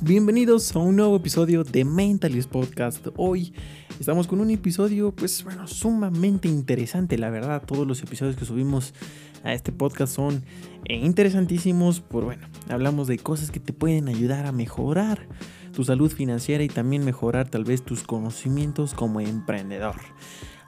Bienvenidos 0.00 0.76
a 0.76 0.78
un 0.78 0.94
nuevo 0.94 1.16
episodio 1.16 1.64
de 1.64 1.84
Mentalist 1.84 2.48
Podcast. 2.48 3.08
Hoy 3.16 3.52
estamos 3.98 4.28
con 4.28 4.40
un 4.40 4.48
episodio, 4.52 5.10
pues 5.10 5.42
bueno, 5.42 5.66
sumamente 5.66 6.46
interesante, 6.46 7.18
la 7.18 7.30
verdad. 7.30 7.64
Todos 7.66 7.84
los 7.84 8.00
episodios 8.00 8.36
que 8.36 8.44
subimos 8.44 8.94
a 9.42 9.54
este 9.54 9.72
podcast 9.72 10.14
son 10.14 10.44
eh, 10.84 10.94
interesantísimos. 10.98 12.00
Por 12.00 12.24
bueno, 12.24 12.46
hablamos 12.68 13.08
de 13.08 13.18
cosas 13.18 13.50
que 13.50 13.58
te 13.58 13.72
pueden 13.72 14.08
ayudar 14.08 14.46
a 14.46 14.52
mejorar 14.52 15.26
tu 15.72 15.82
salud 15.82 16.12
financiera 16.12 16.62
y 16.62 16.68
también 16.68 17.04
mejorar 17.04 17.48
tal 17.48 17.64
vez 17.64 17.82
tus 17.82 18.04
conocimientos 18.04 18.94
como 18.94 19.20
emprendedor. 19.20 19.96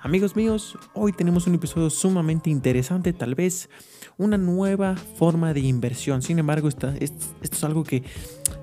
Amigos 0.03 0.35
míos, 0.35 0.79
hoy 0.95 1.13
tenemos 1.13 1.47
un 1.47 1.57
episodio 1.57 1.91
sumamente 1.91 2.49
interesante, 2.49 3.13
tal 3.13 3.35
vez 3.35 3.69
una 4.17 4.39
nueva 4.39 4.97
forma 4.97 5.53
de 5.53 5.61
inversión. 5.61 6.23
Sin 6.23 6.39
embargo, 6.39 6.69
esto, 6.69 6.89
es 6.99 7.65
algo 7.65 7.85
que 7.85 8.03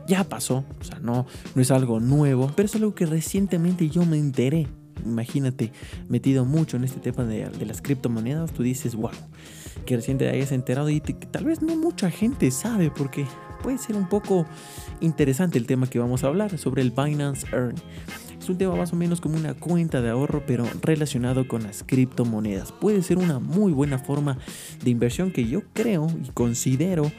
ya 0.07 0.23
pasó, 0.23 0.65
o 0.79 0.83
sea, 0.83 0.97
no, 0.97 1.27
no 1.53 1.61
es 1.61 1.69
algo 1.69 1.99
nuevo, 1.99 2.51
pero 2.55 2.65
es 2.65 2.73
algo 2.73 2.95
que 2.95 3.05
recientemente 3.05 3.87
yo 3.87 4.03
me 4.03 4.17
enteré. 4.17 4.67
Imagínate, 5.05 5.71
metido 6.09 6.43
mucho 6.43 6.75
en 6.75 6.85
este 6.85 6.99
tema 6.99 7.23
de, 7.23 7.65
las 7.67 7.83
criptomonedas, 7.83 8.51
tú 8.51 8.63
dices, 8.63 8.95
wow, 8.95 9.11
que 9.85 9.95
recién 9.95 10.17
te 10.17 10.27
hayas 10.27 10.51
enterado 10.51 10.89
y 10.89 11.01
tal 11.01 11.45
vez 11.45 11.61
no 11.61 11.75
mucha 11.75 12.09
gente 12.09 12.49
sabe 12.49 12.89
porque 12.89 13.27
puede 13.61 13.77
ser 13.77 13.95
un 13.95 14.09
poco 14.09 14.47
interesante 15.01 15.59
el 15.59 15.67
tema 15.67 15.87
que 15.87 15.99
vamos 15.99 16.23
a 16.23 16.27
hablar 16.27 16.57
sobre 16.57 16.81
el 16.81 16.89
Binance 16.89 17.45
Earn 17.51 17.75
tema 18.55 18.75
más 18.75 18.93
o 18.93 18.95
menos 18.95 19.21
como 19.21 19.37
una 19.37 19.53
cuenta 19.53 20.01
de 20.01 20.09
ahorro, 20.09 20.43
pero 20.45 20.65
relacionado 20.81 21.47
con 21.47 21.63
las 21.63 21.83
criptomonedas. 21.83 22.71
Puede 22.71 23.01
ser 23.01 23.17
una 23.17 23.39
muy 23.39 23.71
buena 23.71 23.99
forma 23.99 24.37
de 24.83 24.89
inversión 24.89 25.31
que 25.31 25.47
yo 25.47 25.61
creo 25.73 26.07
y 26.23 26.29
considero 26.29 27.11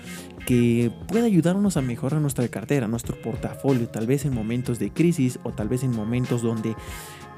que 0.46 0.90
puede 1.08 1.26
ayudarnos 1.26 1.76
a 1.76 1.82
mejorar 1.82 2.22
nuestra 2.22 2.48
cartera, 2.48 2.88
nuestro 2.88 3.20
portafolio, 3.20 3.86
tal 3.88 4.06
vez 4.06 4.24
en 4.24 4.34
momentos 4.34 4.78
de 4.78 4.90
crisis 4.90 5.38
o 5.42 5.52
tal 5.52 5.68
vez 5.68 5.82
en 5.82 5.94
momentos 5.94 6.40
donde 6.40 6.74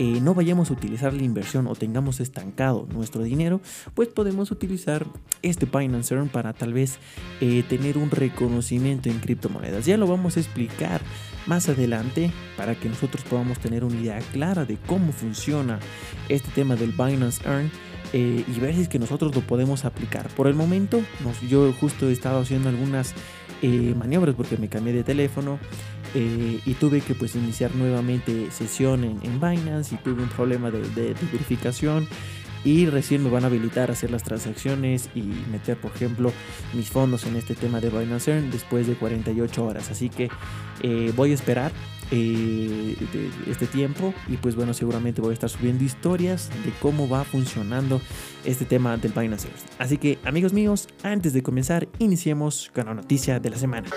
eh, 0.01 0.19
no 0.23 0.33
vayamos 0.33 0.71
a 0.71 0.73
utilizar 0.73 1.13
la 1.13 1.23
inversión 1.23 1.67
o 1.67 1.75
tengamos 1.75 2.21
estancado 2.21 2.89
nuestro 2.91 3.23
dinero, 3.23 3.61
pues 3.93 4.09
podemos 4.09 4.51
utilizar 4.51 5.07
este 5.43 5.67
Binance 5.67 6.15
Earn 6.15 6.31
para 6.31 6.55
tal 6.55 6.73
vez 6.73 6.99
eh, 7.43 7.63
tener 7.69 7.99
un 7.99 8.11
reconocimiento 8.11 9.11
en 9.11 9.19
criptomonedas. 9.19 9.85
Ya 9.85 9.99
lo 9.99 10.07
vamos 10.07 10.39
a 10.39 10.41
explicar 10.41 11.03
más 11.45 11.69
adelante 11.69 12.33
para 12.57 12.77
que 12.77 12.89
nosotros 12.89 13.23
podamos 13.25 13.59
tener 13.59 13.85
una 13.85 14.01
idea 14.01 14.19
clara 14.33 14.65
de 14.65 14.79
cómo 14.87 15.13
funciona 15.13 15.79
este 16.31 16.51
tema 16.53 16.77
del 16.77 16.93
Binance 16.93 17.47
Earn. 17.47 17.71
Eh, 18.15 18.43
y 18.49 18.59
ver 18.59 18.75
si 18.75 18.81
es 18.81 18.89
que 18.89 18.99
nosotros 18.99 19.35
lo 19.37 19.43
podemos 19.43 19.85
aplicar. 19.85 20.29
Por 20.31 20.47
el 20.47 20.55
momento, 20.55 21.03
yo 21.47 21.75
justo 21.75 22.09
he 22.09 22.13
estado 22.13 22.41
haciendo 22.41 22.71
algunas 22.71 23.15
maniobras 23.63 24.35
porque 24.35 24.57
me 24.57 24.69
cambié 24.69 24.95
de 24.95 25.05
teléfono 25.05 25.59
eh, 26.15 26.61
y 26.65 26.75
tuve 26.75 27.01
que 27.01 27.15
pues 27.15 27.37
iniciar 27.37 27.75
nuevamente 27.75 28.51
sesión 28.51 29.05
en, 29.05 29.41
Binance 29.41 29.95
y 29.95 29.99
tuve 29.99 30.23
un 30.23 30.29
problema 30.29 30.71
de, 30.71 31.15
verificación. 31.33 32.09
Y 32.63 32.87
recién 32.87 33.25
me 33.25 33.31
van 33.31 33.45
a 33.45 33.47
habilitar 33.47 33.89
a 33.89 33.95
hacer 33.95 34.11
las 34.11 34.23
transacciones 34.23 35.09
y 35.15 35.23
meter 35.51 35.79
por 35.79 35.93
ejemplo 35.93 36.31
mis 36.75 36.91
fondos 36.91 37.25
en 37.25 37.37
este 37.37 37.55
tema 37.55 37.81
de 37.81 37.89
Binance 37.89 38.31
Earn 38.31 38.51
después 38.51 38.87
de 38.87 38.95
48 38.97 39.65
horas. 39.65 39.91
Así 39.91 40.11
que 40.11 40.29
eh, 40.83 41.11
voy 41.17 41.31
a 41.31 41.35
esperar 41.35 41.73
eh, 42.11 42.97
este 43.49 43.67
tiempo 43.67 44.13
y 44.29 44.37
pues 44.37 44.57
bueno 44.57 44.75
seguramente 44.75 45.23
voy 45.23 45.31
a 45.31 45.35
estar 45.35 45.49
subiendo 45.49 45.85
historias 45.85 46.51
de 46.67 46.73
cómo 46.83 47.09
va 47.09 47.25
funcionando 47.25 47.99
este 48.45 48.67
tema 48.67 48.99
del 48.99 49.13
Binance 49.13 49.49
Earn. 49.49 49.61
Así 49.79 49.97
que 49.97 50.19
amigos 50.25 50.53
míos 50.53 50.87
antes 51.03 51.33
de 51.33 51.43
comenzar 51.43 51.89
iniciemos 51.99 52.71
con 52.75 52.85
la 52.85 52.93
noticia 52.95 53.41
de 53.41 53.49
la 53.49 53.57
semana 53.57 53.89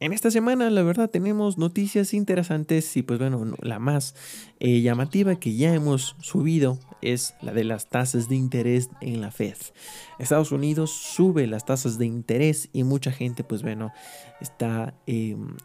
en 0.00 0.12
esta 0.12 0.30
semana, 0.30 0.70
la 0.70 0.82
verdad, 0.82 1.10
tenemos 1.10 1.58
noticias 1.58 2.14
interesantes 2.14 2.96
y 2.96 3.02
pues 3.02 3.18
bueno, 3.18 3.56
la 3.60 3.78
más 3.78 4.14
eh, 4.60 4.80
llamativa 4.80 5.36
que 5.36 5.56
ya 5.56 5.74
hemos 5.74 6.16
subido 6.20 6.78
es 7.02 7.34
la 7.42 7.52
de 7.52 7.64
las 7.64 7.88
tasas 7.88 8.28
de 8.28 8.36
interés 8.36 8.90
en 9.00 9.20
la 9.20 9.30
Fed. 9.30 9.56
Estados 10.18 10.52
Unidos 10.52 10.90
sube 10.90 11.46
las 11.46 11.64
tasas 11.64 11.98
de 11.98 12.06
interés 12.06 12.68
y 12.72 12.84
mucha 12.84 13.12
gente 13.12 13.44
pues 13.44 13.62
bueno 13.62 13.92
está 14.40 14.94
em, 15.06 15.56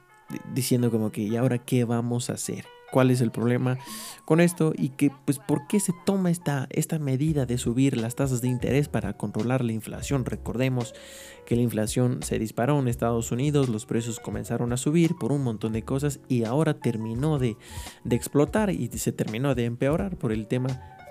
diciendo 0.54 0.92
como 0.92 1.12
que 1.12 1.22
¿y 1.22 1.36
ahora 1.36 1.58
qué 1.58 1.84
vamos 1.86 2.30
a 2.30 2.34
hacer? 2.34 2.66
Cuál 2.94 3.10
es 3.10 3.22
el 3.22 3.32
problema 3.32 3.80
con 4.24 4.40
esto 4.40 4.72
y 4.78 4.90
que 4.90 5.12
pues 5.26 5.40
por 5.40 5.66
qué 5.66 5.80
se 5.80 5.94
toma 6.06 6.30
esta, 6.30 6.68
esta 6.70 7.00
medida 7.00 7.48
de 7.48 7.58
subir 7.58 7.98
las 7.98 8.14
tasas 8.14 8.40
de 8.42 8.50
interés 8.50 8.88
para 8.88 9.18
controlar 9.18 9.66
la 9.66 9.74
inflación. 9.74 10.26
Recordemos 10.26 10.94
que 11.48 11.56
la 11.56 11.64
inflación 11.64 12.22
se 12.22 12.38
disparó 12.38 12.80
en 12.80 12.88
Estados 12.88 13.32
Unidos, 13.32 13.68
los 13.68 13.88
precios 13.88 14.20
comenzaron 14.20 14.72
a 14.74 14.78
subir 14.78 15.16
por 15.20 15.32
un 15.32 15.44
montón 15.44 15.74
de 15.74 15.82
cosas 15.82 16.20
y 16.30 16.44
ahora 16.44 16.76
terminó 16.76 17.40
de, 17.40 17.58
de 18.04 18.16
explotar 18.16 18.70
y 18.70 18.88
se 18.90 19.12
terminó 19.12 19.56
de 19.56 19.66
empeorar 19.66 20.16
por 20.16 20.32
el 20.32 20.46
tema 20.46 20.70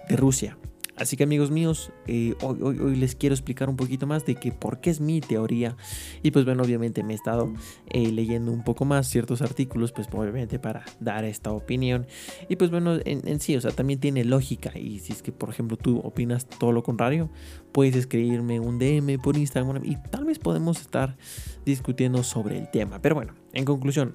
de 0.09 0.17
Rusia. 0.17 0.57
Así 0.97 1.17
que 1.17 1.25
amigos 1.25 1.51
míos, 1.51 1.91
eh, 2.07 2.35
hoy, 2.43 2.97
les 2.97 3.17
quiero 3.17 3.35
explicar 3.35 3.71
un 3.71 3.77
poquito 3.77 4.07
más 4.07 4.27
de 4.27 4.35
que 4.35 4.53
por 4.53 4.81
qué 4.81 4.91
es 4.91 5.01
mi 5.01 5.21
teoría. 5.21 5.77
Y 6.23 6.33
pues 6.33 6.45
bueno, 6.45 6.63
obviamente 6.63 7.03
me 7.03 7.15
he 7.15 7.17
estado 7.17 7.53
eh, 7.89 8.13
leyendo 8.13 8.53
un 8.53 8.63
poco 8.63 8.85
más 8.85 9.09
ciertos 9.09 9.41
artículos, 9.41 9.93
pues 9.93 10.09
obviamente 10.13 10.59
para 10.59 10.85
dar 11.01 11.25
esta 11.25 11.51
opinión. 11.51 12.07
Y 12.49 12.57
pues 12.57 12.71
bueno, 12.71 12.99
en, 13.05 13.41
sí, 13.41 13.57
o 13.57 13.61
sea, 13.61 13.71
también 13.71 14.01
tiene 14.01 14.25
lógica. 14.25 14.79
Y 14.79 14.99
si 14.99 15.13
es 15.13 15.23
que, 15.23 15.33
por 15.33 15.49
ejemplo, 15.49 15.77
tú 15.77 15.99
opinas 15.99 16.47
todo 16.47 16.73
lo 16.73 16.83
contrario, 16.83 17.31
puedes 17.73 17.97
escribirme 17.97 18.61
un 18.61 18.79
DM 18.79 19.19
por 19.19 19.37
Instagram 19.37 19.83
y 19.85 19.97
tal 20.11 20.25
vez 20.27 20.39
podemos 20.39 20.81
estar 20.81 21.17
discutiendo 21.65 22.23
sobre 22.23 22.59
el 22.59 22.71
tema. 22.71 23.01
Pero 23.01 23.15
bueno, 23.15 23.35
en 23.55 23.65
conclusión, 23.65 24.15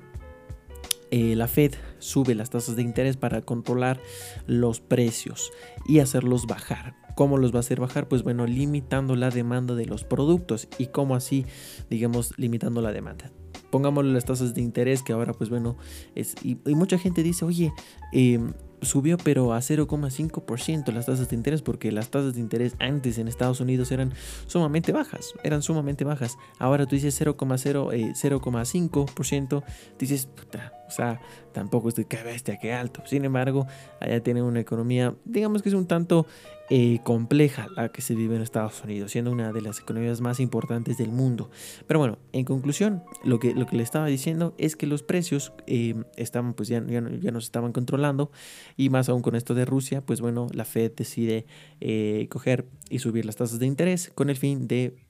eh, 1.11 1.35
la 1.35 1.47
Fed 1.47 1.73
sube 1.99 2.35
las 2.35 2.49
tasas 2.49 2.75
de 2.75 2.81
interés 2.81 3.17
para 3.17 3.41
controlar 3.41 3.99
los 4.45 4.81
precios 4.81 5.51
y 5.87 5.99
hacerlos 5.99 6.45
bajar. 6.47 6.95
¿Cómo 7.15 7.37
los 7.37 7.51
va 7.51 7.57
a 7.57 7.59
hacer 7.61 7.79
bajar? 7.79 8.07
Pues 8.07 8.23
bueno, 8.23 8.45
limitando 8.45 9.15
la 9.15 9.29
demanda 9.29 9.73
de 9.73 9.85
los 9.85 10.03
productos 10.03 10.67
y 10.77 10.87
cómo 10.87 11.15
así, 11.15 11.45
digamos, 11.89 12.33
limitando 12.37 12.81
la 12.81 12.91
demanda. 12.91 13.31
Pongámosle 13.71 14.13
las 14.13 14.25
tasas 14.25 14.53
de 14.53 14.61
interés 14.61 15.01
que 15.01 15.13
ahora, 15.13 15.33
pues 15.33 15.49
bueno, 15.49 15.77
es, 16.13 16.35
y, 16.43 16.55
mucha 16.75 16.99
gente 16.99 17.23
dice, 17.23 17.43
oye, 17.43 17.73
eh, 18.13 18.39
subió 18.81 19.17
pero 19.17 19.53
a 19.53 19.59
0,5% 19.59 20.91
las 20.91 21.05
tasas 21.05 21.29
de 21.29 21.35
interés 21.35 21.61
porque 21.61 21.91
las 21.91 22.09
tasas 22.09 22.35
de 22.35 22.39
interés 22.39 22.75
antes 22.79 23.17
en 23.17 23.27
Estados 23.27 23.59
Unidos 23.59 23.91
eran 23.91 24.13
sumamente 24.47 24.91
bajas, 24.91 25.33
eran 25.43 25.61
sumamente 25.61 26.03
bajas. 26.03 26.37
Ahora 26.59 26.85
tú 26.85 26.95
dices 26.95 27.19
0,0, 27.19 28.13
0,5%, 28.13 29.61
eh, 29.61 29.65
dices, 29.97 30.25
puta, 30.27 30.73
o 30.87 30.91
sea, 30.91 31.19
tampoco 31.53 31.89
es 31.89 31.95
de 31.95 32.05
que 32.05 32.21
bestia, 32.23 32.57
que 32.59 32.73
alto. 32.73 33.03
Sin 33.05 33.25
embargo, 33.25 33.67
allá 33.99 34.21
tienen 34.21 34.43
una 34.43 34.59
economía, 34.59 35.15
digamos 35.25 35.61
que 35.61 35.69
es 35.69 35.75
un 35.75 35.87
tanto 35.87 36.25
eh, 36.69 36.99
compleja 37.05 37.69
la 37.77 37.93
que 37.93 38.01
se 38.01 38.13
vive 38.13 38.35
en 38.35 38.41
Estados 38.41 38.83
Unidos, 38.83 39.11
siendo 39.13 39.31
una 39.31 39.53
de 39.53 39.61
las 39.61 39.79
economías 39.79 40.19
más 40.19 40.41
importantes 40.41 40.97
del 40.97 41.11
mundo. 41.11 41.49
Pero 41.87 41.99
bueno, 41.99 42.17
en 42.33 42.43
conclusión, 42.43 43.03
lo 43.23 43.39
que, 43.39 43.53
lo 43.53 43.65
que 43.67 43.77
le 43.77 43.83
estaba 43.83 44.07
diciendo 44.07 44.53
es 44.57 44.75
que 44.75 44.85
los 44.85 45.01
precios 45.01 45.53
eh, 45.65 45.95
estaban, 46.17 46.53
pues 46.53 46.67
ya, 46.67 46.85
ya, 46.85 47.01
ya, 47.21 47.31
nos 47.31 47.45
estaban 47.45 47.71
controlando 47.71 48.31
y 48.75 48.89
más 48.89 49.07
aún 49.07 49.21
con 49.21 49.35
esto 49.35 49.55
de 49.55 49.63
Rusia, 49.63 50.05
pues 50.05 50.19
bueno, 50.19 50.47
la 50.51 50.65
Fed 50.65 50.91
decide 50.93 51.45
eh, 51.79 52.27
coger 52.29 52.65
y 52.89 52.99
subir 52.99 53.25
las 53.25 53.37
tasas 53.37 53.59
de 53.59 53.65
interés 53.65 54.11
con 54.13 54.29
el 54.29 54.35
fin 54.35 54.67
de 54.67 55.05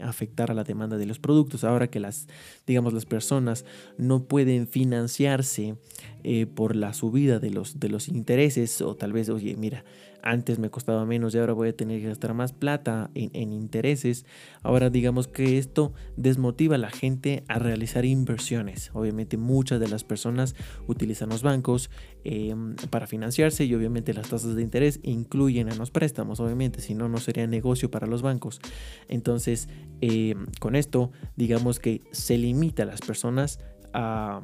afectar 0.00 0.50
a 0.50 0.54
la 0.54 0.64
demanda 0.64 0.96
de 0.96 1.06
los 1.06 1.20
productos. 1.20 1.62
Ahora 1.62 1.88
que 1.88 2.00
las, 2.00 2.26
digamos, 2.66 2.92
las 2.94 3.06
personas 3.06 3.64
no 3.96 4.24
pueden 4.24 4.66
financiarse 4.66 5.76
por 6.56 6.74
la 6.74 6.92
subida 6.94 7.38
de 7.38 7.50
los, 7.50 7.78
de 7.78 7.88
los 7.88 8.08
intereses 8.08 8.80
o 8.80 8.96
tal 8.96 9.12
vez, 9.12 9.28
oye, 9.28 9.54
mira, 9.54 9.84
antes 10.22 10.58
me 10.58 10.70
costaba 10.70 11.04
menos 11.04 11.34
y 11.34 11.38
ahora 11.38 11.52
voy 11.52 11.68
a 11.68 11.76
tener 11.76 12.00
que 12.00 12.08
gastar 12.08 12.34
más 12.34 12.52
plata 12.52 13.10
en, 13.14 13.52
intereses. 13.52 14.24
Ahora 14.62 14.90
digamos 14.90 15.28
que 15.28 15.58
esto 15.58 15.92
desmotiva 16.16 16.76
a 16.76 16.78
la 16.78 16.90
gente 16.90 17.44
a 17.48 17.58
realizar 17.58 18.04
inversiones. 18.04 18.90
Obviamente 18.94 19.36
muchas 19.36 19.80
de 19.80 19.88
las 19.88 20.04
personas 20.04 20.54
utilizan 20.86 21.28
los 21.28 21.42
bancos 21.42 21.90
em, 22.24 22.76
para 22.90 23.06
financiarse 23.06 23.64
y 23.64 23.74
obviamente 23.74 24.14
las 24.14 24.28
tasas 24.28 24.54
de 24.54 24.62
interés 24.62 25.00
incluyen 25.02 25.70
a 25.70 25.74
los 25.74 25.90
préstamos. 25.90 26.40
Obviamente 26.40 26.80
si 26.80 26.94
no, 26.94 27.08
no 27.08 27.18
sería 27.18 27.46
negocio 27.46 27.90
para 27.90 28.06
los 28.06 28.22
bancos. 28.22 28.60
Entonces 29.08 29.68
em, 30.00 30.46
con 30.60 30.76
esto 30.76 31.12
digamos 31.36 31.78
que 31.78 32.00
se 32.12 32.38
limita 32.38 32.84
a 32.84 32.86
las 32.86 33.00
personas 33.00 33.58
a 33.92 34.40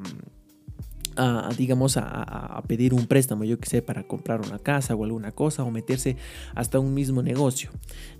digamos, 1.56 1.96
a, 1.96 2.62
pedir 2.66 2.94
un 2.94 3.06
préstamo, 3.06 3.44
yo 3.44 3.58
que 3.58 3.68
sé, 3.68 3.82
para 3.82 4.04
comprar 4.04 4.40
una 4.40 4.58
casa 4.58 4.94
o 4.94 5.04
alguna 5.04 5.32
cosa 5.32 5.64
o 5.64 5.70
meterse 5.70 6.16
hasta 6.54 6.78
un 6.78 6.94
mismo 6.94 7.22
negocio. 7.22 7.70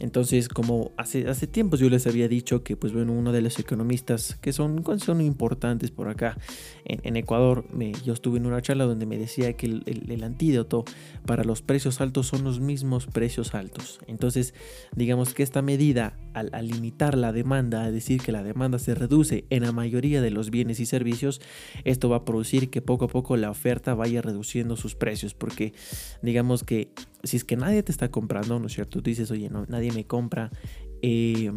Entonces, 0.01 0.49
como 0.49 0.93
hace, 0.97 1.29
hace 1.29 1.47
tiempos 1.47 1.81
yo 1.81 1.91
les 1.91 2.07
había 2.07 2.29
dicho 2.29 2.63
que, 2.63 2.77
pues 2.77 2.93
bueno, 2.93 3.13
uno 3.13 3.33
de 3.33 3.43
los 3.43 3.59
economistas 3.59 4.37
que 4.41 4.53
son, 4.53 4.85
son 4.99 5.21
importantes 5.21 5.91
por 5.91 6.09
acá 6.09 6.37
en, 6.85 7.17
Ecuador, 7.17 7.65
yo 8.05 8.15
estuve 8.15 8.39
en 8.39 8.47
una 8.47 8.63
charla 8.63 8.85
donde 8.85 9.05
me 9.05 9.19
decía 9.19 9.53
que 9.55 9.67
el, 9.67 10.25
antídoto 10.25 10.85
para 11.27 11.45
los 11.45 11.63
precios 11.63 12.01
altos 12.01 12.27
son 12.27 12.45
los 12.45 12.61
mismos 12.61 13.07
precios 13.07 13.55
altos. 13.55 14.01
Entonces, 14.07 14.55
digamos 14.97 15.35
que 15.35 15.43
esta 15.43 15.63
medida, 15.63 16.17
al, 16.33 16.51
al 16.53 16.69
limitar 16.69 17.17
la 17.17 17.33
demanda, 17.33 17.85
a 17.85 17.91
decir 17.91 18.21
que 18.23 18.33
la 18.33 18.43
demanda 18.43 18.79
se 18.79 18.95
reduce 18.95 19.45
en 19.51 19.63
la 19.63 19.73
mayoría 19.73 20.23
de 20.23 20.31
los 20.31 20.51
bienes 20.51 20.81
y 20.81 20.87
servicios, 20.87 21.41
esto 21.85 22.09
va 22.09 22.17
a 22.17 22.25
producir 22.25 22.71
que 22.71 22.83
poco 22.89 23.05
a 23.05 23.09
poco 23.09 23.37
la 23.37 23.51
oferta 23.51 23.95
vaya 23.95 24.23
reduciendo 24.23 24.75
sus 24.75 24.95
precios, 24.95 25.35
porque 25.35 25.75
digamos 26.23 26.65
que 26.65 26.91
si 27.23 27.37
es 27.37 27.45
que 27.45 27.55
nadie 27.55 27.83
te 27.83 27.93
está 27.93 28.11
comprando, 28.11 28.59
¿no 28.59 28.67
es 28.67 28.73
cierto? 28.73 29.03
Tú 29.03 29.11
dices, 29.11 29.31
oye, 29.31 29.51
no, 29.51 29.67
nadie 29.67 29.93
me 29.93 30.07
compra, 30.07 30.51
eh, 31.03 31.53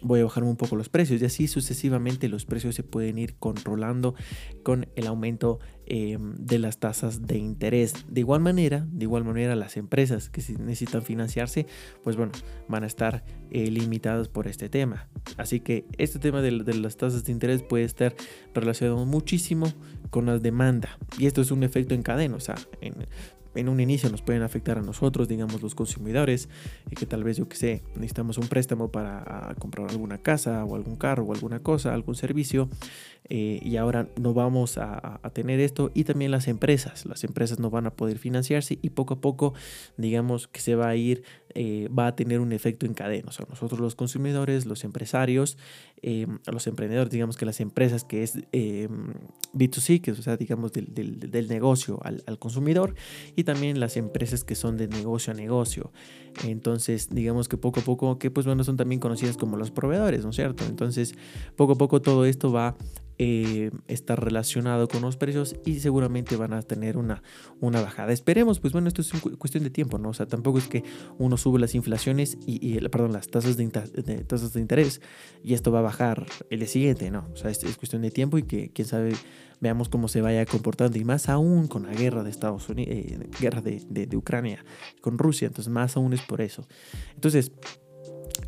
voy 0.00 0.20
a 0.20 0.24
bajar 0.24 0.44
un 0.44 0.56
poco 0.56 0.76
los 0.76 0.88
precios 0.88 1.20
y 1.20 1.24
así 1.24 1.48
sucesivamente 1.48 2.28
los 2.28 2.44
precios 2.44 2.76
se 2.76 2.84
pueden 2.84 3.18
ir 3.18 3.34
controlando 3.34 4.14
con 4.62 4.86
el 4.94 5.08
aumento 5.08 5.58
eh, 5.92 6.16
de 6.20 6.60
las 6.60 6.78
tasas 6.78 7.26
de 7.26 7.36
interés. 7.36 8.06
De 8.08 8.20
igual 8.20 8.40
manera, 8.40 8.86
de 8.92 9.06
igual 9.06 9.24
manera 9.24 9.56
las 9.56 9.76
empresas 9.76 10.28
que 10.30 10.40
necesitan 10.60 11.02
financiarse, 11.02 11.66
pues 12.04 12.14
bueno, 12.14 12.30
van 12.68 12.84
a 12.84 12.86
estar 12.86 13.24
eh, 13.50 13.68
limitadas 13.72 14.28
por 14.28 14.46
este 14.46 14.68
tema. 14.68 15.08
Así 15.36 15.58
que 15.58 15.86
este 15.98 16.20
tema 16.20 16.42
de, 16.42 16.62
de, 16.62 16.74
las 16.74 16.96
tasas 16.96 17.24
de 17.24 17.32
interés 17.32 17.64
puede 17.64 17.82
estar 17.82 18.14
relacionado 18.54 19.04
muchísimo 19.04 19.66
con 20.10 20.26
la 20.26 20.38
demanda 20.38 20.96
y 21.18 21.26
esto 21.26 21.40
es 21.40 21.50
un 21.50 21.64
efecto 21.64 21.92
en 21.94 22.02
cadena, 22.02 22.36
o 22.36 22.40
sea, 22.40 22.54
en, 22.80 22.94
en 23.54 23.68
un 23.68 23.80
inicio 23.80 24.10
nos 24.10 24.22
pueden 24.22 24.42
afectar 24.42 24.78
a 24.78 24.82
nosotros, 24.82 25.28
digamos 25.28 25.62
los 25.62 25.74
consumidores, 25.74 26.48
y 26.90 26.94
que 26.94 27.06
tal 27.06 27.24
vez 27.24 27.36
yo 27.36 27.48
que 27.48 27.56
sé, 27.56 27.82
necesitamos 27.94 28.38
un 28.38 28.48
préstamo 28.48 28.90
para 28.90 29.54
comprar 29.58 29.90
alguna 29.90 30.18
casa 30.18 30.64
o 30.64 30.76
algún 30.76 30.96
carro 30.96 31.24
o 31.24 31.32
alguna 31.32 31.60
cosa, 31.60 31.92
algún 31.92 32.14
servicio, 32.14 32.68
eh, 33.28 33.60
y 33.62 33.76
ahora 33.76 34.08
no 34.20 34.34
vamos 34.34 34.78
a, 34.78 35.20
tener 35.32 35.60
esto, 35.60 35.90
y 35.94 36.04
también 36.04 36.30
las 36.30 36.48
empresas, 36.48 37.06
las 37.06 37.24
empresas 37.24 37.58
no 37.58 37.70
van 37.70 37.86
a 37.86 37.94
poder 37.94 38.18
financiarse 38.18 38.78
y 38.82 38.90
poco 38.90 39.14
a 39.14 39.20
poco, 39.20 39.54
digamos 39.96 40.48
que 40.48 40.60
se 40.60 40.74
va 40.74 40.88
a 40.88 40.96
ir, 40.96 41.22
eh, 41.54 41.88
va 41.96 42.08
a 42.08 42.16
tener 42.16 42.40
un 42.40 42.52
efecto 42.52 42.86
en 42.86 42.94
cadena, 42.94 43.28
o 43.28 43.32
sea, 43.32 43.46
nosotros 43.48 43.80
los 43.80 43.94
consumidores, 43.94 44.66
los 44.66 44.84
empresarios, 44.84 45.58
eh, 46.02 46.26
los 46.46 46.66
emprendedores, 46.66 47.10
digamos 47.10 47.36
que 47.36 47.46
las 47.46 47.60
empresas 47.60 48.04
que 48.04 48.22
es 48.22 48.36
B2C, 49.52 50.00
que 50.00 50.12
es, 50.12 50.18
o 50.18 50.22
sea, 50.22 50.36
digamos 50.36 50.72
del, 50.72 50.92
del, 50.92 51.48
negocio 51.48 51.98
al, 52.02 52.22
al 52.26 52.38
consumidor, 52.38 52.94
y 53.36 53.44
también 53.44 53.80
las 53.80 53.96
empresas 53.96 54.44
que 54.44 54.54
son 54.54 54.76
de 54.76 54.88
negocio 54.88 55.32
a 55.32 55.36
negocio. 55.36 55.92
Entonces, 56.44 57.08
digamos 57.10 57.48
que 57.48 57.56
poco 57.56 57.80
a 57.80 57.82
poco, 57.82 58.18
que 58.18 58.30
pues 58.30 58.46
bueno, 58.46 58.64
son 58.64 58.76
también 58.76 59.00
conocidas 59.00 59.36
como 59.36 59.56
los 59.56 59.70
proveedores, 59.70 60.24
¿no 60.24 60.30
es 60.30 60.36
cierto? 60.36 60.64
Entonces, 60.64 61.14
poco 61.56 61.72
a 61.72 61.76
poco 61.76 62.00
todo 62.00 62.24
esto 62.24 62.52
va 62.52 62.76
eh, 63.22 63.70
estar 63.86 64.18
relacionado 64.24 64.88
con 64.88 65.02
los 65.02 65.18
precios 65.18 65.54
y 65.66 65.80
seguramente 65.80 66.36
van 66.36 66.54
a 66.54 66.62
tener 66.62 66.96
una, 66.96 67.22
una 67.60 67.82
bajada. 67.82 68.14
Esperemos, 68.14 68.60
pues 68.60 68.72
bueno, 68.72 68.88
esto 68.88 69.02
es 69.02 69.12
cuestión 69.36 69.62
de 69.62 69.68
tiempo, 69.68 69.98
¿no? 69.98 70.08
O 70.08 70.14
sea, 70.14 70.24
tampoco 70.24 70.56
es 70.56 70.68
que 70.68 70.84
uno 71.18 71.36
sube 71.36 71.60
las 71.60 71.74
inflaciones 71.74 72.38
y, 72.46 72.80
perdón, 72.88 73.12
las 73.12 73.28
tasas 73.28 73.58
de, 73.58 73.68
tasas 74.26 74.54
de 74.54 74.60
interés 74.62 75.02
y 75.44 75.52
esto 75.52 75.70
va 75.70 75.80
a 75.80 75.82
bajar 75.82 76.24
el 76.48 76.66
siguiente, 76.66 77.10
¿no? 77.10 77.28
O 77.34 77.36
sea, 77.36 77.50
es, 77.50 77.62
es 77.62 77.76
cuestión 77.76 78.00
de 78.00 78.10
tiempo 78.10 78.38
y 78.38 78.44
que 78.44 78.70
quién 78.72 78.88
sabe 78.88 79.12
veamos 79.60 79.90
cómo 79.90 80.08
se 80.08 80.22
vaya 80.22 80.46
comportando 80.46 80.96
y 80.96 81.04
más 81.04 81.28
aún 81.28 81.68
con 81.68 81.82
la 81.82 81.92
guerra 81.92 82.22
de 82.22 82.30
Estados 82.30 82.70
Unidos, 82.70 82.90
eh, 82.90 83.28
guerra 83.38 83.60
de, 83.60 83.82
de, 83.86 84.06
de, 84.06 84.16
Ucrania 84.16 84.64
con 85.02 85.18
Rusia, 85.18 85.48
entonces 85.48 85.70
más 85.70 85.94
aún 85.94 86.14
es 86.14 86.22
por 86.22 86.40
eso. 86.40 86.66
Entonces, 87.16 87.52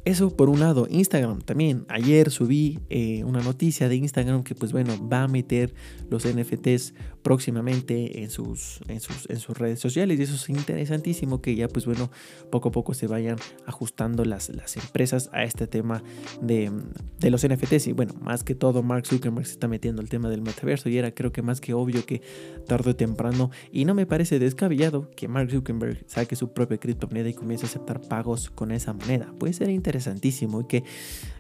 eso 0.05 0.37
por 0.37 0.49
un 0.49 0.59
lado, 0.59 0.89
Instagram 0.91 1.43
también. 1.43 1.85
Ayer 1.89 2.33
subí 2.33 2.81
eh, 2.91 3.23
una 3.23 3.41
noticia 3.41 3.89
de 3.89 3.95
Instagram 3.95 4.43
que 4.43 4.57
pues 4.57 4.73
bueno, 4.73 4.93
va 5.09 5.23
a 5.23 5.29
meter 5.29 5.75
los 6.11 6.27
NFTs 6.27 6.95
próximamente 7.23 8.21
en 8.21 8.31
sus, 8.31 8.81
en 8.89 8.99
sus, 8.99 9.31
en 9.31 9.39
sus 9.39 9.57
redes 9.57 9.79
sociales 9.79 10.19
y 10.19 10.23
eso 10.25 10.35
es 10.35 10.49
interesantísimo 10.49 11.41
que 11.41 11.55
ya 11.55 11.69
pues 11.69 11.87
bueno, 11.87 12.11
poco 12.51 12.71
a 12.71 12.73
poco 12.73 12.95
se 12.95 13.07
vayan 13.07 13.37
ajustando 13.65 14.25
las, 14.25 14.49
las 14.49 14.77
empresas 14.77 15.31
a 15.33 15.45
este 15.45 15.69
tema 15.69 16.03
de, 16.41 16.73
de 17.21 17.31
los 17.31 17.47
NFTs 17.47 17.87
y 17.87 17.93
bueno, 17.93 18.13
más 18.21 18.43
que 18.43 18.57
todo 18.57 18.83
Mark 18.83 19.07
Zuckerberg 19.07 19.47
se 19.47 19.53
está 19.53 19.69
metiendo 19.69 20.03
el 20.03 20.09
tema 20.09 20.29
del 20.31 20.43
metaverso 20.43 20.89
y 20.89 20.99
era 20.99 21.15
creo 21.15 21.31
que 21.31 21.43
más 21.43 21.61
que 21.61 21.75
obvio 21.75 22.05
que 22.05 22.23
tarde 22.67 22.91
o 22.91 22.97
temprano 22.97 23.53
y 23.71 23.85
no 23.85 23.95
me 23.95 24.07
parece 24.07 24.41
descabellado 24.41 25.11
que 25.15 25.29
Mark 25.29 25.53
Zuckerberg 25.53 26.05
saque 26.09 26.35
su 26.35 26.53
propia 26.53 26.79
criptomoneda 26.79 27.29
y 27.29 27.35
comience 27.35 27.67
a 27.67 27.69
aceptar 27.69 28.01
pagos 28.01 28.51
con 28.51 28.73
esa 28.73 28.93
moneda. 28.93 29.33
Puede 29.39 29.53
ser 29.53 29.71
interesante 29.71 29.92
interesantísimo 29.93 30.63
y 30.63 30.65
que 30.65 30.85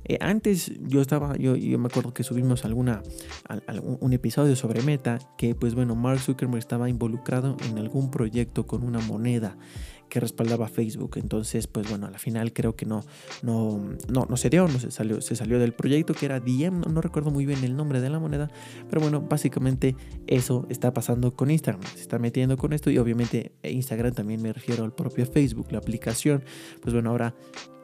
eh, 0.04 0.18
antes 0.20 0.72
yo 0.80 1.00
estaba, 1.00 1.36
yo, 1.36 1.56
me 1.78 1.86
acuerdo 1.86 2.12
que 2.12 2.22
subimos 2.22 2.64
alguna, 2.64 3.02
un 4.00 4.12
episodio 4.12 4.56
sobre 4.56 4.82
Meta, 4.82 5.18
que 5.38 5.54
pues 5.54 5.74
bueno, 5.74 5.94
Mark 5.94 6.20
Zuckerberg 6.20 6.58
estaba 6.58 6.88
involucrado 6.88 7.56
en 7.68 7.78
algún 7.78 8.10
proyecto 8.10 8.66
con 8.66 8.82
una 8.82 8.98
moneda 9.00 9.56
que 10.12 10.20
respaldaba 10.20 10.68
Facebook. 10.68 11.12
Entonces, 11.16 11.66
pues 11.66 11.88
bueno, 11.88 12.06
a 12.06 12.10
la 12.10 12.18
final 12.18 12.52
creo 12.52 12.76
que 12.76 12.84
no, 12.84 13.02
no, 13.40 13.80
no, 14.08 14.26
no 14.28 14.36
se 14.36 14.50
dio, 14.50 14.68
no 14.68 14.78
se 14.78 14.90
salió, 14.90 15.22
se 15.22 15.34
salió 15.36 15.58
del 15.58 15.72
proyecto 15.72 16.12
que 16.12 16.26
era 16.26 16.38
Diem, 16.38 16.80
no, 16.80 16.90
no, 16.90 17.00
recuerdo 17.00 17.30
muy 17.30 17.46
bien 17.46 17.64
el 17.64 17.74
nombre 17.74 18.02
de 18.02 18.10
la 18.10 18.18
moneda, 18.18 18.50
pero 18.90 19.00
bueno, 19.00 19.22
básicamente 19.22 19.96
eso 20.26 20.66
está 20.68 20.92
pasando 20.92 21.34
con 21.34 21.50
Instagram, 21.50 21.82
se 21.94 22.02
está 22.02 22.18
metiendo 22.18 22.58
con 22.58 22.74
esto 22.74 22.90
y 22.90 22.98
obviamente 22.98 23.52
Instagram 23.62 24.12
también 24.12 24.42
me 24.42 24.52
refiero 24.52 24.84
al 24.84 24.94
propio 24.94 25.24
Facebook, 25.24 25.68
la 25.70 25.78
aplicación, 25.78 26.44
pues 26.82 26.92
bueno, 26.92 27.08
ahora 27.08 27.34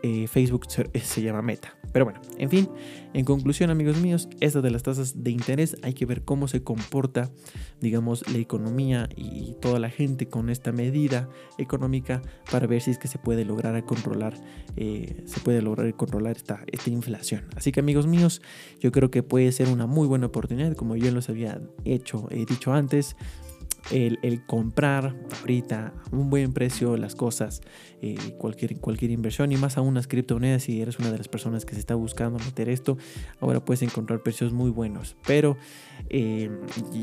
eh, 0.03 0.27
Facebook 0.29 0.67
eh, 0.93 1.01
se, 1.01 1.23
llama 1.23 1.43
Meta. 1.43 1.75
Pero 1.93 2.05
bueno, 2.05 2.21
en 2.37 2.51
fin, 2.51 2.69
en 3.15 3.25
conclusión 3.25 3.71
amigos 3.71 3.99
míos, 3.99 4.29
estas 4.41 4.63
de 4.63 4.71
las 4.71 4.83
tasas 4.83 5.25
de 5.25 5.31
interés 5.31 5.77
hay 5.83 5.95
que 5.95 6.07
ver 6.07 6.23
cómo 6.23 6.49
se 6.49 6.63
comporta, 6.63 7.31
digamos, 7.81 8.29
la 8.31 8.39
economía 8.39 9.09
y 9.17 9.55
toda 9.61 9.79
la 9.79 9.91
gente 9.91 10.29
con 10.29 10.51
esta 10.51 10.71
medida 10.71 11.29
económica 11.57 12.23
para 12.51 12.67
ver 12.67 12.83
si 12.83 12.91
es 12.91 12.99
que 12.99 13.09
se 13.09 13.19
puede 13.19 13.45
lograr 13.45 13.85
controlar, 13.85 14.35
eh, 14.77 15.23
se 15.25 15.41
puede 15.41 15.63
lograr 15.63 15.93
controlar 15.97 16.37
esta, 16.37 16.63
esta 16.71 16.91
inflación. 16.91 17.47
Así 17.57 17.73
que 17.73 17.81
amigos 17.81 18.07
míos, 18.07 18.43
yo 18.81 18.93
creo 18.93 19.11
que 19.11 19.23
puede 19.23 19.51
ser 19.53 19.69
una 19.69 19.87
muy 19.87 20.07
buena 20.07 20.27
oportunidad, 20.27 20.75
como 20.75 20.97
yo 20.97 21.11
los 21.11 21.29
había 21.29 21.61
hecho, 21.85 22.29
he 22.31 22.45
dicho 22.45 22.73
antes 22.73 23.17
el, 23.91 24.45
comprar 24.47 25.15
ahorita 25.41 25.95
a 26.13 26.17
un 26.17 26.31
buen 26.31 26.53
precio 26.53 26.97
las 26.97 27.15
cosas, 27.15 27.63
eh, 28.03 28.17
cualquier, 28.39 28.79
cualquier 28.81 29.11
inversión 29.11 29.51
y 29.53 29.57
más 29.57 29.79
aún 29.79 29.95
las 29.95 30.07
criptomonedas, 30.07 30.65
si 30.65 30.81
eres 30.81 30.99
una 30.99 31.11
de 31.11 31.19
las 31.19 31.29
personas 31.29 31.65
que 31.65 31.75
se 31.75 31.81
está 31.81 31.95
buscando 31.95 32.39
meter 32.39 32.69
esto, 32.69 32.99
ahora 33.41 33.65
puedes 33.65 33.83
encontrar 33.83 34.23
precios 34.23 34.53
muy 34.53 34.71
buenos. 34.71 35.17
Pero 35.27 35.57
eh, 36.11 36.51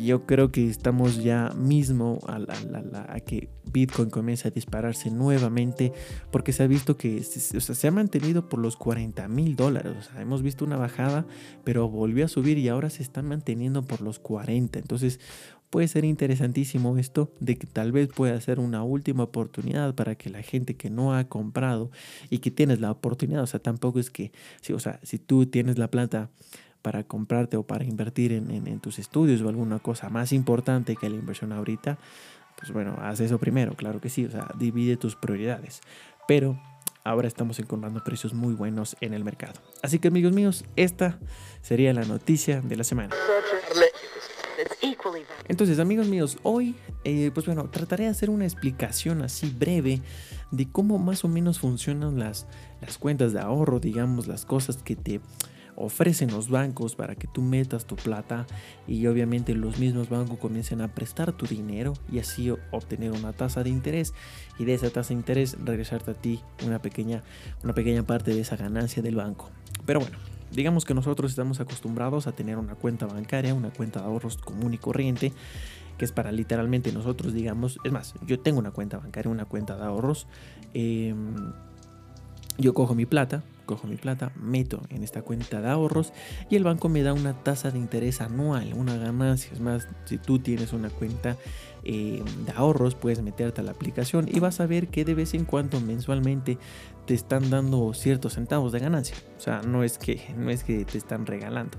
yo 0.04 0.26
creo 0.26 0.52
que 0.52 0.70
estamos 0.70 1.24
ya 1.24 1.50
mismo 1.56 2.20
a, 2.28 3.20
que 3.20 3.50
Bitcoin 3.72 4.10
comience 4.10 4.48
a 4.48 4.52
dispararse 4.52 5.10
nuevamente 5.12 5.92
porque 6.32 6.54
se 6.54 6.64
ha 6.64 6.68
visto 6.68 6.98
que 6.98 7.24
se, 7.24 7.60
se 7.60 7.88
ha 7.88 7.92
mantenido 7.92 8.48
por 8.48 8.60
los 8.60 8.78
40 8.78 9.28
mil 9.28 9.56
dólares. 9.56 10.10
hemos 10.20 10.42
visto 10.42 10.66
una 10.66 10.78
bajada, 10.78 11.26
pero 11.64 11.90
volvió 11.90 12.26
a 12.26 12.28
subir 12.28 12.58
y 12.58 12.70
ahora 12.70 12.90
se 12.90 13.04
están 13.04 13.28
manteniendo 13.28 13.84
por 13.84 14.02
los 14.02 14.20
40. 14.20 14.80
Entonces, 14.80 15.20
puede 15.76 15.90
ser 15.90 16.06
interesantísimo 16.06 16.98
esto 16.98 17.34
de 17.42 17.58
que 17.58 17.68
tal 17.68 17.92
vez 17.92 18.08
pueda 18.08 18.40
ser 18.40 18.62
una 18.62 18.82
última 18.84 19.24
oportunidad 19.24 19.94
para 19.94 20.16
que 20.16 20.30
la 20.30 20.42
gente 20.42 20.78
que 20.78 20.90
no 20.90 21.14
ha 21.14 21.26
comprado 21.26 21.92
y 22.30 22.38
que 22.38 22.50
tienes 22.50 22.80
la 22.80 22.92
oportunidad, 22.92 23.44
o 23.44 23.46
sea, 23.46 23.60
tampoco 23.60 24.00
es 24.00 24.10
que, 24.10 24.32
sí, 24.62 24.72
o 24.72 24.80
sea, 24.80 25.02
si 25.04 25.20
tú 25.20 25.48
tienes 25.48 25.78
la 25.78 25.92
plata 25.92 26.30
para 26.82 27.04
comprarte 27.04 27.58
o 27.58 27.64
para 27.64 27.84
invertir 27.84 28.32
en, 28.32 28.80
tus 28.80 29.00
estudios 29.00 29.42
o 29.42 29.50
alguna 29.50 29.80
cosa 29.80 30.08
más 30.08 30.32
importante 30.32 30.96
que 30.96 31.10
la 31.10 31.18
inversión 31.18 31.52
ahorita, 31.52 31.98
pues 32.58 32.72
bueno, 32.72 32.96
haz 33.02 33.20
eso 33.20 33.38
primero, 33.38 33.76
claro 33.76 34.00
que 34.00 34.08
sí, 34.08 34.24
o 34.24 34.32
sea, 34.32 34.48
divide 34.58 34.96
tus 34.96 35.18
prioridades. 35.18 35.82
Pero 36.26 36.58
ahora 37.04 37.28
estamos 37.28 37.60
encontrando 37.60 38.02
precios 38.02 38.34
muy 38.34 38.54
buenos 38.54 38.96
en 39.02 39.14
el 39.14 39.26
mercado. 39.26 39.60
Así 39.84 40.00
que 40.00 40.08
amigos 40.08 40.32
míos, 40.32 40.64
esta 40.78 41.20
sería 41.62 41.92
la 41.92 42.06
noticia 42.06 42.62
de 42.62 42.78
la 42.78 42.86
semana. 42.86 43.14
Entonces, 45.48 45.80
amigos 45.80 46.08
míos, 46.08 46.38
hoy, 46.44 46.76
eh, 47.04 47.32
pues 47.34 47.46
bueno, 47.46 47.70
trataré 47.70 48.06
de 48.06 48.10
hacer 48.10 48.30
una 48.30 48.46
explicación 48.46 49.22
así 49.22 49.50
breve 49.50 50.02
de 50.52 50.70
cómo 50.70 50.98
más 50.98 51.24
o 51.24 51.28
menos 51.28 51.60
funcionan 51.60 52.18
las, 52.20 52.48
las 52.82 52.98
cuentas 52.98 53.34
de 53.34 53.40
ahorro, 53.40 53.80
digamos, 53.80 54.28
las 54.28 54.46
cosas 54.46 54.78
que 54.78 54.96
te 54.96 55.22
ofrecen 55.76 56.32
los 56.32 56.50
bancos 56.50 56.96
para 56.96 57.16
que 57.16 57.28
tú 57.28 57.42
metas 57.42 57.86
tu 57.86 57.96
plata 57.96 58.48
y 58.88 59.06
obviamente 59.08 59.54
los 59.54 59.78
mismos 59.78 60.10
bancos 60.10 60.40
comiencen 60.40 60.82
a 60.82 60.88
prestar 60.88 61.34
tu 61.34 61.46
dinero 61.46 61.94
y 62.12 62.20
así 62.20 62.50
obtener 62.72 63.12
una 63.12 63.34
tasa 63.34 63.64
de 63.64 63.70
interés 63.70 64.14
y 64.58 64.66
de 64.66 64.74
esa 64.74 64.90
tasa 64.90 65.10
de 65.10 65.16
interés 65.16 65.58
regresarte 65.64 66.12
a 66.12 66.14
ti 66.14 66.40
una 66.66 66.82
pequeña, 66.82 67.24
una 67.64 67.74
pequeña 67.74 68.04
parte 68.04 68.34
de 68.34 68.40
esa 68.40 68.56
ganancia 68.56 69.04
del 69.04 69.16
banco. 69.16 69.50
Pero 69.86 70.00
bueno, 70.00 70.18
Digamos 70.52 70.86
que 70.86 70.94
nosotros 70.94 71.32
estamos 71.32 71.60
acostumbrados 71.60 72.28
a 72.28 72.32
tener 72.32 72.58
una 72.58 72.76
cuenta 72.76 73.06
bancaria, 73.06 73.54
una 73.54 73.72
cuenta 73.72 74.00
de 74.00 74.06
ahorros 74.06 74.38
común 74.38 74.74
y 74.74 74.78
corriente, 74.78 75.34
que 75.98 76.06
es 76.06 76.12
para 76.12 76.32
literalmente 76.32 76.92
nosotros, 76.92 77.34
digamos, 77.34 77.80
es 77.84 77.92
más, 77.92 78.14
yo 78.26 78.40
tengo 78.40 78.60
una 78.60 78.72
cuenta 78.72 78.98
bancaria, 78.98 79.32
una 79.32 79.46
cuenta 79.46 79.76
de 79.76 79.84
ahorros. 79.84 80.28
Em, 80.74 81.36
yo 82.58 82.74
cojo 82.74 82.96
mi 82.96 83.06
plata, 83.06 83.44
cojo 83.66 83.88
mi 83.88 83.98
plata, 83.98 84.32
meto 84.36 84.82
en 84.90 85.04
esta 85.04 85.22
cuenta 85.22 85.60
de 85.62 85.70
ahorros 85.70 86.14
y 86.50 86.56
el 86.56 86.64
banco 86.64 86.88
me 86.88 87.02
da 87.02 87.14
una 87.14 87.34
tasa 87.34 87.72
de 87.72 87.80
interés 87.80 88.22
anual, 88.22 88.74
una 88.74 88.96
ganancia. 88.96 89.52
Es 89.52 89.60
más, 89.60 89.88
si 90.06 90.18
tú 90.18 90.40
tienes 90.40 90.72
una 90.72 90.90
cuenta 90.90 91.36
eh, 91.86 92.24
de 92.46 92.52
ahorros, 92.52 92.96
puedes 92.96 93.22
meterte 93.22 93.62
a 93.62 93.64
la 93.64 93.72
aplicación 93.72 94.28
y 94.32 94.40
vas 94.40 94.60
a 94.60 94.66
ver 94.66 94.88
que 94.88 95.06
de 95.06 95.14
vez 95.14 95.34
en 95.34 95.46
cuando 95.46 95.80
mensualmente 95.80 96.58
te 97.06 97.14
están 97.14 97.50
dando 97.50 97.94
ciertos 97.94 98.34
centavos 98.34 98.72
de 98.72 98.80
ganancia. 98.80 99.16
O 99.38 99.40
sea, 99.40 99.62
no 99.62 99.84
es 99.84 99.98
que, 99.98 100.34
no 100.36 100.50
es 100.50 100.64
que 100.64 100.86
te 100.86 100.98
están 100.98 101.26
regalando 101.26 101.78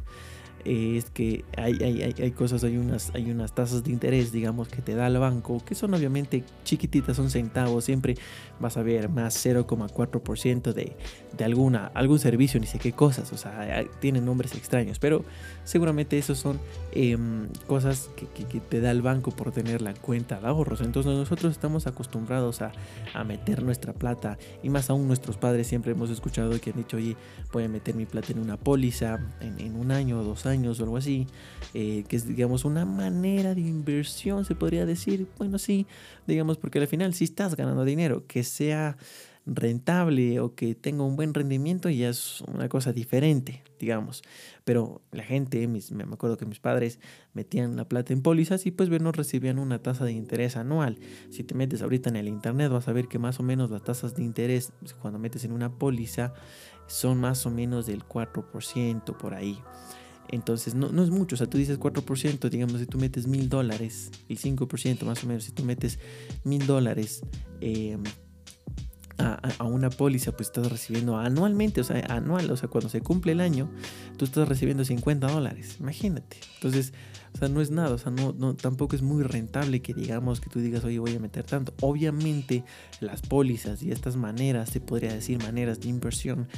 es 0.65 1.11
que 1.11 1.45
hay, 1.57 1.75
hay, 1.83 2.15
hay, 2.19 2.31
cosas, 2.33 2.65
hay 2.65 2.77
unas, 2.77 3.15
hay 3.15 3.31
unas 3.31 3.55
tasas 3.55 3.85
de 3.85 3.93
interés, 3.93 4.33
digamos, 4.33 4.69
que 4.69 4.83
te 4.83 4.95
da 4.95 5.07
el 5.07 5.19
banco, 5.19 5.63
que 5.65 5.75
son 5.75 5.95
obviamente 5.95 6.43
chiquititas, 6.65 7.17
son 7.17 7.31
centavos, 7.31 7.85
siempre 7.85 8.17
vas 8.59 8.77
a 8.77 8.83
ver 8.83 9.09
más 9.09 9.45
0,4% 9.45 10.73
de, 10.73 10.97
de 11.37 11.45
alguna, 11.45 11.93
algún 11.95 12.19
servicio, 12.19 12.59
ni 12.59 12.67
sé 12.67 12.79
qué 12.79 12.93
cosas, 12.93 13.33
o 13.33 13.37
sea, 13.37 13.85
tienen 14.01 14.25
nombres 14.25 14.55
extraños, 14.55 14.99
pero 14.99 15.25
seguramente 15.65 16.19
esos 16.19 16.39
son 16.39 16.59
em, 16.93 17.47
cosas 17.67 18.11
que, 18.17 18.27
que, 18.27 18.61
te 18.61 18.81
da 18.81 18.91
el 18.91 19.03
banco 19.03 19.31
por 19.31 19.53
tener 19.53 19.83
la 19.83 19.95
cuenta 19.95 20.41
de 20.41 20.49
ahorros. 20.49 20.81
Entonces 20.81 21.13
nosotros 21.13 21.53
estamos 21.53 21.87
acostumbrados 21.87 22.63
a, 22.63 22.73
a 23.15 23.23
meter 23.23 23.63
nuestra 23.63 23.93
plata 23.93 24.39
y 24.63 24.71
más 24.71 24.91
aún 24.91 25.07
nuestros 25.07 25.37
padres 25.37 25.67
siempre 25.67 25.93
hemos 25.93 26.11
escuchado 26.11 26.59
que 26.61 26.71
han 26.71 26.77
dicho, 26.77 26.97
oye, 26.97 27.17
voy 27.53 27.65
a 27.65 27.69
meter 27.69 27.95
mi 27.95 28.07
plata 28.07 28.33
en 28.33 28.41
una 28.41 28.57
póliza 28.57 29.21
en, 29.41 29.61
en 29.61 29.77
un 29.77 29.93
año 29.93 30.19
o 30.21 30.25
dos 30.25 30.47
años 30.47 30.56
o 30.65 30.85
algo 30.85 30.97
así, 30.97 31.27
eh, 31.75 32.05
que 32.09 32.17
es 32.17 32.27
digamos 32.27 32.65
una 32.65 32.85
manera 32.85 33.55
de 33.55 33.61
inversión, 33.61 34.45
se 34.45 34.55
podría 34.55 34.87
decir, 34.87 35.27
bueno, 35.39 35.59
sí, 35.59 35.87
digamos, 36.27 36.57
porque 36.57 36.79
al 36.79 36.89
final 36.89 37.15
si 37.15 37.25
estás 37.25 37.57
ganando 37.57 37.85
dinero, 37.85 38.25
que 38.27 38.45
sea 38.45 38.97
rentable 39.47 40.41
o 40.41 40.55
que 40.57 40.75
tenga 40.75 41.05
un 41.05 41.15
buen 41.15 41.33
rendimiento 41.33 41.89
ya 41.89 42.09
es 42.09 42.41
una 42.43 42.69
cosa 42.69 42.93
diferente, 42.93 43.63
digamos. 43.79 44.23
Pero 44.65 45.03
la 45.13 45.23
gente, 45.23 45.67
mis, 45.69 45.93
me 45.93 46.03
acuerdo 46.03 46.37
que 46.37 46.47
mis 46.47 46.59
padres 46.59 46.99
metían 47.33 47.77
la 47.77 47.89
plata 47.89 48.13
en 48.13 48.23
pólizas 48.23 48.67
y 48.67 48.73
pues 48.73 48.89
bueno, 48.89 49.13
recibían 49.13 49.61
una 49.61 49.79
tasa 49.81 50.05
de 50.05 50.13
interés 50.13 50.57
anual. 50.57 50.99
Si 51.31 51.45
te 51.45 51.55
metes 51.55 51.81
ahorita 51.81 52.11
en 52.11 52.17
el 52.17 52.27
internet 52.27 52.73
vas 52.73 52.89
a 52.89 52.93
ver 52.93 53.07
que 53.07 53.21
más 53.21 53.39
o 53.39 53.45
menos 53.45 53.71
las 53.71 53.85
tasas 53.85 54.17
de 54.17 54.25
interés 54.25 54.73
cuando 55.01 55.21
metes 55.21 55.45
en 55.45 55.53
una 55.53 55.79
póliza 55.79 56.35
son 56.89 57.21
más 57.21 57.47
o 57.47 57.51
menos 57.51 57.87
del 57.87 58.05
4% 58.05 59.17
por 59.17 59.35
ahí. 59.35 59.61
Entonces 60.30 60.75
no, 60.75 60.90
no, 60.90 61.02
es 61.02 61.11
mucho, 61.11 61.35
o 61.35 61.38
sea, 61.38 61.47
tú 61.47 61.59
dices 61.59 61.78
4%, 61.78 62.49
digamos, 62.49 62.80
si 62.80 62.87
tú 62.87 62.99
metes 62.99 63.26
mil 63.26 63.49
dólares, 63.49 64.11
el 64.28 64.38
5% 64.38 65.04
más 65.04 65.23
o 65.25 65.26
menos, 65.26 65.45
si 65.45 65.52
tú 65.52 65.64
metes 65.64 65.99
mil 66.45 66.66
dólares 66.66 67.23
eh, 67.61 67.99
a, 69.19 69.65
una 69.65 69.91
póliza, 69.91 70.33
pues 70.33 70.49
estás 70.49 70.71
recibiendo 70.71 71.17
anualmente, 71.19 71.81
o 71.81 71.85
sea, 71.85 72.05
anual, 72.09 72.51
o 72.51 72.57
sea, 72.57 72.69
cuando 72.69 72.89
se 72.89 73.01
cumple 73.01 73.33
el 73.33 73.41
año, 73.41 73.71
tú 74.17 74.25
estás 74.25 74.49
recibiendo 74.49 74.85
50 74.85 75.27
dólares, 75.29 75.77
imagínate. 75.81 76.37
Entonces, 76.55 76.93
o 77.35 77.39
sea, 77.39 77.49
no 77.49 77.61
es 77.61 77.71
nada, 77.71 77.95
o 77.95 77.99
sea, 77.99 78.11
no, 78.11 78.55
tampoco 78.55 78.97
es 78.97 79.03
muy 79.03 79.23
rentable 79.23 79.83
que 79.83 79.93
digamos 79.93 80.41
que 80.41 80.49
tú 80.49 80.59
digas, 80.59 80.85
oye, 80.85 80.99
voy 80.99 81.15
a 81.15 81.21
meter 81.21 81.45
tanto. 81.45 81.75
Obviamente, 81.83 82.65
las 83.01 83.21
pólizas 83.21 83.83
y 83.83 83.91
estas 83.91 84.17
maneras, 84.17 84.71
se 84.71 84.81
podría 84.81 85.13
decir 85.13 85.43
maneras 85.43 85.81
de 85.81 85.89
inversión, 85.89 86.49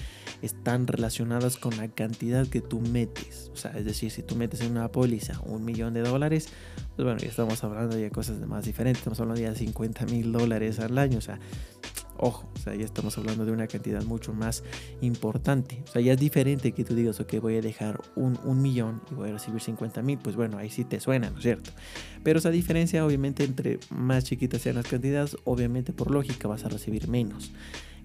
están 0.40 0.86
relacionadas 0.86 1.56
con 1.56 1.76
la 1.76 1.88
cantidad 1.88 2.46
que 2.46 2.60
tú 2.60 2.80
metes. 2.80 3.50
O 3.52 3.56
sea, 3.56 3.72
es 3.72 3.84
decir, 3.86 4.12
si 4.12 4.22
tú 4.22 4.36
metes 4.36 4.60
en 4.60 4.70
una 4.70 4.88
póliza 4.92 5.40
un 5.46 5.64
millón 5.64 5.94
de 5.94 6.02
dólares, 6.02 6.48
pues 6.94 7.04
bueno, 7.04 7.18
ya 7.18 7.28
estamos 7.28 7.62
hablando 7.64 7.96
de 7.96 8.10
cosas 8.10 8.38
más 8.46 8.64
diferentes, 8.64 9.00
estamos 9.00 9.18
hablando 9.18 9.42
de 9.42 9.54
50 9.54 10.06
mil 10.06 10.30
dólares 10.30 10.78
al 10.78 10.96
año, 10.96 11.18
o 11.18 11.22
sea, 11.22 11.40
Ojo, 12.18 12.48
o 12.54 12.58
sea, 12.58 12.74
ya 12.74 12.84
estamos 12.84 13.16
hablando 13.16 13.44
de 13.44 13.52
una 13.52 13.66
cantidad 13.68 14.02
mucho 14.02 14.32
más 14.32 14.64
importante. 15.00 15.82
O 15.88 15.92
sea, 15.92 16.02
ya 16.02 16.12
es 16.12 16.20
diferente 16.20 16.72
que 16.72 16.84
tú 16.84 16.94
digas, 16.94 17.20
ok, 17.20 17.34
voy 17.40 17.56
a 17.56 17.62
dejar 17.62 18.00
un, 18.16 18.38
un 18.44 18.60
millón 18.60 19.00
y 19.10 19.14
voy 19.14 19.30
a 19.30 19.32
recibir 19.32 19.60
50 19.60 20.02
mil. 20.02 20.18
Pues 20.18 20.34
bueno, 20.34 20.58
ahí 20.58 20.68
sí 20.68 20.84
te 20.84 20.98
suena, 21.00 21.30
¿no 21.30 21.38
es 21.38 21.44
cierto? 21.44 21.70
Pero 22.24 22.40
esa 22.40 22.50
diferencia, 22.50 23.06
obviamente, 23.06 23.44
entre 23.44 23.78
más 23.90 24.24
chiquitas 24.24 24.62
sean 24.62 24.76
las 24.76 24.86
cantidades, 24.86 25.36
obviamente 25.44 25.92
por 25.92 26.10
lógica 26.10 26.48
vas 26.48 26.64
a 26.64 26.68
recibir 26.68 27.08
menos. 27.08 27.52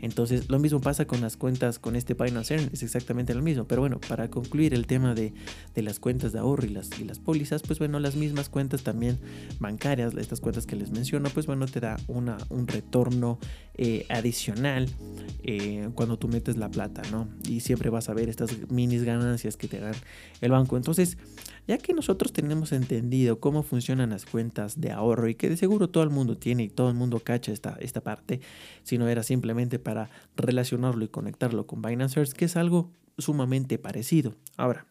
Entonces, 0.04 0.50
lo 0.50 0.60
mismo 0.60 0.82
pasa 0.82 1.06
con 1.06 1.22
las 1.22 1.38
cuentas 1.38 1.80
con 1.80 1.96
este 1.96 2.14
Binance 2.14 2.54
Earn, 2.54 2.70
es 2.74 2.84
exactamente 2.84 3.34
lo 3.34 3.42
mismo. 3.42 3.66
Pero 3.70 3.80
bueno, 3.80 4.02
para 4.02 4.30
concluir 4.30 4.74
el 4.74 4.86
tema 4.86 5.16
de, 5.16 5.34
de 5.74 5.82
las 5.82 6.02
cuentas 6.02 6.34
de 6.34 6.40
ahorro 6.40 6.66
y 6.66 6.72
las, 6.72 6.90
y 7.00 7.06
las 7.06 7.20
pólizas, 7.20 7.62
pues 7.62 7.80
bueno, 7.80 8.02
las 8.02 8.18
mismas 8.18 8.50
cuentas 8.50 8.84
también 8.84 9.18
bancarias, 9.62 10.14
estas 10.16 10.42
cuentas 10.42 10.66
que 10.66 10.76
les 10.76 10.92
menciono, 10.92 11.30
pues 11.30 11.46
bueno, 11.46 11.68
te 11.68 11.80
da 11.80 11.96
una, 12.10 12.36
un 12.50 12.68
retorno 12.68 13.40
eh, 13.76 14.06
adicional 14.10 14.90
eh, 15.42 15.88
cuando 15.96 16.20
tú 16.20 16.28
metes 16.28 16.58
la 16.58 16.70
plata, 16.70 17.02
¿no? 17.10 17.30
Y 17.48 17.62
siempre 17.62 17.90
vas 17.90 18.10
a 18.10 18.14
ver 18.14 18.28
estas 18.28 18.70
minis 18.70 19.06
ganancias 19.06 19.56
que 19.56 19.70
te 19.70 19.80
dan 19.80 19.96
el 20.42 20.52
banco. 20.52 20.76
Entonces, 20.76 21.18
ya 21.68 21.78
que 21.78 21.94
nosotros 21.94 22.34
tenemos 22.34 22.72
entendido 22.72 23.40
cómo 23.40 23.64
funcionan 23.64 24.12
las 24.12 24.26
cuentas 24.26 24.80
de 24.80 24.92
ahorro 24.92 25.30
y 25.30 25.36
que 25.36 25.50
de 25.50 25.58
seguro 25.58 25.90
todo 25.90 26.04
el 26.04 26.10
mundo 26.10 26.38
tiene 26.38 26.64
y 26.64 26.70
todo 26.70 26.90
el 26.90 26.96
mundo 26.96 27.20
cacha 27.20 27.52
esta, 27.52 27.78
esta 27.80 28.02
parte, 28.02 28.42
si 28.84 28.98
no 28.98 29.08
era 29.08 29.24
simplemente 29.24 29.80
para 29.80 30.10
relacionarlo 30.36 31.04
y 31.06 31.10
conectarlo 31.10 31.66
con 31.68 31.82
Binance 31.82 32.20
Earth, 32.20 32.34
que 32.34 32.46
es 32.46 32.56
algo 32.56 32.92
sumamente 33.18 33.78
parecido. 33.78 34.36
Ahora, 34.58 34.86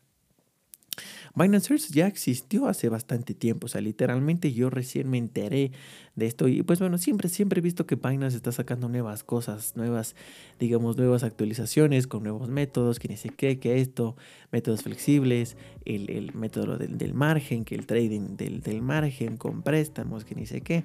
Binance 1.34 1.72
Earth 1.72 1.90
ya 1.90 2.06
existió 2.06 2.66
hace 2.66 2.88
bastante 2.88 3.34
tiempo, 3.34 3.66
o 3.66 3.68
sea, 3.68 3.80
literalmente 3.80 4.52
yo 4.52 4.68
recién 4.68 5.08
me 5.08 5.18
enteré 5.18 5.72
de 6.14 6.26
esto. 6.26 6.48
Y 6.48 6.62
pues 6.62 6.78
bueno, 6.78 6.98
siempre, 6.98 7.28
siempre 7.28 7.60
he 7.60 7.62
visto 7.62 7.86
que 7.86 7.96
Binance 7.96 8.36
está 8.36 8.52
sacando 8.52 8.88
nuevas 8.88 9.24
cosas, 9.24 9.76
nuevas, 9.76 10.14
digamos, 10.58 10.96
nuevas 10.96 11.22
actualizaciones 11.22 12.06
con 12.06 12.22
nuevos 12.22 12.48
métodos, 12.48 12.98
que 12.98 13.08
ni 13.08 13.16
sé 13.16 13.30
qué, 13.30 13.58
que 13.58 13.80
esto, 13.80 14.16
métodos 14.50 14.82
flexibles, 14.82 15.56
el, 15.84 16.10
el 16.10 16.34
método 16.34 16.76
del, 16.76 16.98
del, 16.98 17.14
margen, 17.14 17.64
que 17.64 17.74
el 17.74 17.86
trading 17.86 18.36
del, 18.36 18.60
del 18.60 18.82
margen 18.82 19.36
con 19.36 19.62
préstamos, 19.62 20.24
que 20.24 20.34
ni 20.34 20.46
sé 20.46 20.60
qué, 20.60 20.84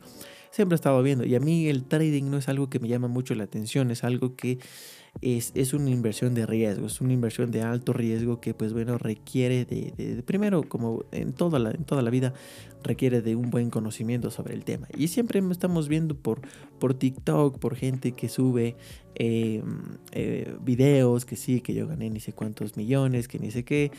siempre 0.52 0.76
he 0.76 0.78
estado 0.78 1.02
viendo. 1.04 1.26
Y 1.26 1.36
a 1.36 1.40
mí 1.40 1.68
el 1.68 1.84
trading 1.84 2.30
no 2.30 2.38
es 2.38 2.48
algo 2.48 2.70
que 2.70 2.80
me 2.80 2.88
llama 2.88 3.08
mucho 3.08 3.36
la 3.36 3.44
atención, 3.44 3.92
es 3.92 4.04
algo 4.04 4.36
que 4.36 4.60
es, 5.22 5.52
es, 5.56 5.74
una 5.74 5.90
inversión 5.90 6.34
de 6.36 6.46
riesgo, 6.46 6.88
es 6.88 7.02
una 7.02 7.14
inversión 7.14 7.52
de 7.52 7.62
alto 7.62 7.94
riesgo 7.94 8.40
que 8.40 8.54
pues 8.54 8.74
bueno 8.74 8.98
requiere 8.98 9.66
de, 9.66 10.22
primero 10.26 10.64
como 10.64 11.06
en 11.12 11.34
toda, 11.34 11.60
la, 11.60 11.72
en 11.72 11.84
toda 11.84 12.02
la 12.02 12.10
vida 12.10 12.34
requiere 12.84 13.22
de 13.22 13.36
un 13.36 13.50
buen 13.50 13.70
conocimiento 13.70 14.32
sobre 14.32 14.54
el 14.54 14.64
tema. 14.64 14.88
Y 14.96 15.08
siempre 15.18 15.42
estamos 15.50 15.88
viendo 15.88 16.16
por, 16.16 16.42
por 16.78 16.94
TikTok, 16.94 17.58
por 17.58 17.76
gente 17.76 18.12
que 18.12 18.30
sube 18.30 18.76
eh, 19.16 19.64
eh, 20.12 20.56
videos, 20.62 21.26
que 21.26 21.36
sí, 21.36 21.60
que 21.60 21.74
yo 21.74 21.88
gané 21.88 22.12
ni 22.12 22.20
sé 22.20 22.34
cuántos 22.34 22.78
millones, 22.78 23.28
que 23.28 23.40
ni 23.40 23.50
sé 23.50 23.66
qué. 23.66 23.92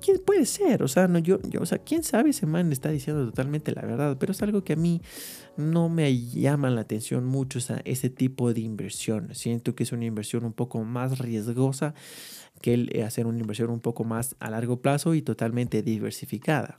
¿Quién 0.00 0.18
puede 0.24 0.46
ser? 0.46 0.82
O 0.82 0.88
sea, 0.88 1.08
no, 1.08 1.18
yo, 1.18 1.42
yo, 1.42 1.60
o 1.60 1.66
sea, 1.66 1.76
quién 1.76 2.02
sabe, 2.04 2.30
ese 2.30 2.46
man 2.46 2.72
está 2.72 2.88
diciendo 2.88 3.26
totalmente 3.26 3.72
la 3.72 3.82
verdad, 3.82 4.16
pero 4.18 4.32
es 4.32 4.40
algo 4.40 4.64
que 4.64 4.72
a 4.72 4.76
mí 4.76 5.02
no 5.58 5.90
me 5.90 6.18
llama 6.18 6.70
la 6.70 6.80
atención 6.80 7.26
mucho 7.26 7.58
esa, 7.58 7.82
ese 7.84 8.08
tipo 8.08 8.54
de 8.54 8.62
inversión. 8.62 9.34
Siento 9.34 9.74
que 9.74 9.82
es 9.82 9.92
una 9.92 10.06
inversión 10.06 10.46
un 10.46 10.54
poco 10.54 10.82
más 10.84 11.18
riesgosa 11.18 11.94
que 12.60 12.88
eh, 12.92 13.04
hacer 13.04 13.26
una 13.26 13.38
inversión 13.38 13.70
un 13.70 13.80
poco 13.80 14.04
más 14.04 14.36
a 14.38 14.50
largo 14.50 14.80
plazo 14.80 15.14
y 15.14 15.22
totalmente 15.22 15.82
diversificada 15.82 16.78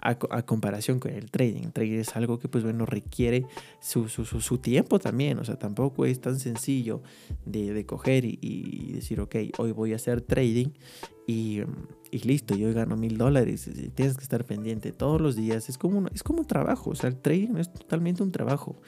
a, 0.00 0.10
a 0.30 0.42
comparación 0.42 1.00
con 1.00 1.12
el 1.12 1.30
trading. 1.30 1.64
El 1.64 1.72
trading 1.72 1.98
es 1.98 2.16
algo 2.16 2.38
que 2.38 2.48
pues 2.48 2.64
bueno 2.64 2.86
requiere 2.86 3.44
su, 3.80 4.08
su, 4.08 4.24
su, 4.24 4.58
tiempo 4.58 4.98
también, 4.98 5.38
o 5.38 5.44
sea, 5.44 5.56
tampoco 5.56 6.06
es 6.06 6.20
tan 6.20 6.38
sencillo 6.38 7.02
de, 7.44 7.72
de 7.72 7.86
coger 7.86 8.24
y, 8.24 8.92
decir, 8.94 9.20
ok, 9.20 9.36
hoy 9.58 9.72
voy 9.72 9.92
a 9.92 9.96
hacer 9.96 10.20
trading 10.22 10.68
y, 11.26 11.60
y 12.10 12.18
listo, 12.20 12.56
yo 12.56 12.72
gano 12.72 12.96
mil 12.96 13.18
dólares. 13.18 13.70
Tienes 13.94 14.16
que 14.16 14.22
estar 14.22 14.46
pendiente 14.46 14.92
todos 14.92 15.20
los 15.20 15.36
días. 15.36 15.68
Es 15.68 15.76
como, 15.76 15.98
un, 15.98 16.08
es 16.14 16.22
como 16.22 16.40
un 16.40 16.46
trabajo. 16.46 16.90
O 16.90 16.94
sea, 16.94 17.10
el 17.10 17.16
trading 17.16 17.56
es 17.58 17.70
totalmente 17.70 18.22
un 18.22 18.32
trabajo. 18.32 18.80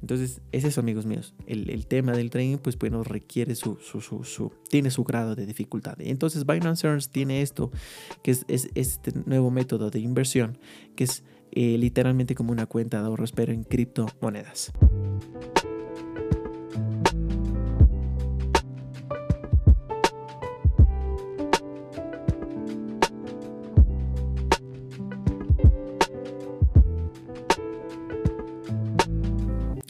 Entonces, 0.00 0.40
es 0.50 0.64
eso, 0.64 0.80
amigos 0.80 1.06
míos. 1.06 1.34
El, 1.46 1.70
el 1.70 1.86
tema 1.86 2.10
del 2.12 2.30
trading, 2.30 2.58
pues 2.58 2.76
bueno, 2.76 3.04
requiere 3.04 3.54
su, 3.54 3.76
su, 3.76 4.00
su, 4.00 4.52
tiene 4.68 4.90
su 4.90 5.04
grado 5.04 5.36
de 5.36 5.46
dificultad. 5.46 5.83
Entonces, 5.98 6.46
Binance 6.46 6.86
Earns 6.86 7.10
tiene 7.10 7.42
esto, 7.42 7.70
que 8.22 8.30
es, 8.30 8.44
es 8.48 8.70
este 8.74 9.12
nuevo 9.26 9.50
método 9.50 9.90
de 9.90 10.00
inversión, 10.00 10.58
que 10.96 11.04
es 11.04 11.22
eh, 11.52 11.78
literalmente 11.78 12.34
como 12.34 12.52
una 12.52 12.66
cuenta 12.66 13.00
de 13.00 13.06
ahorros, 13.06 13.32
pero 13.32 13.52
en 13.52 13.64
criptomonedas. 13.64 14.72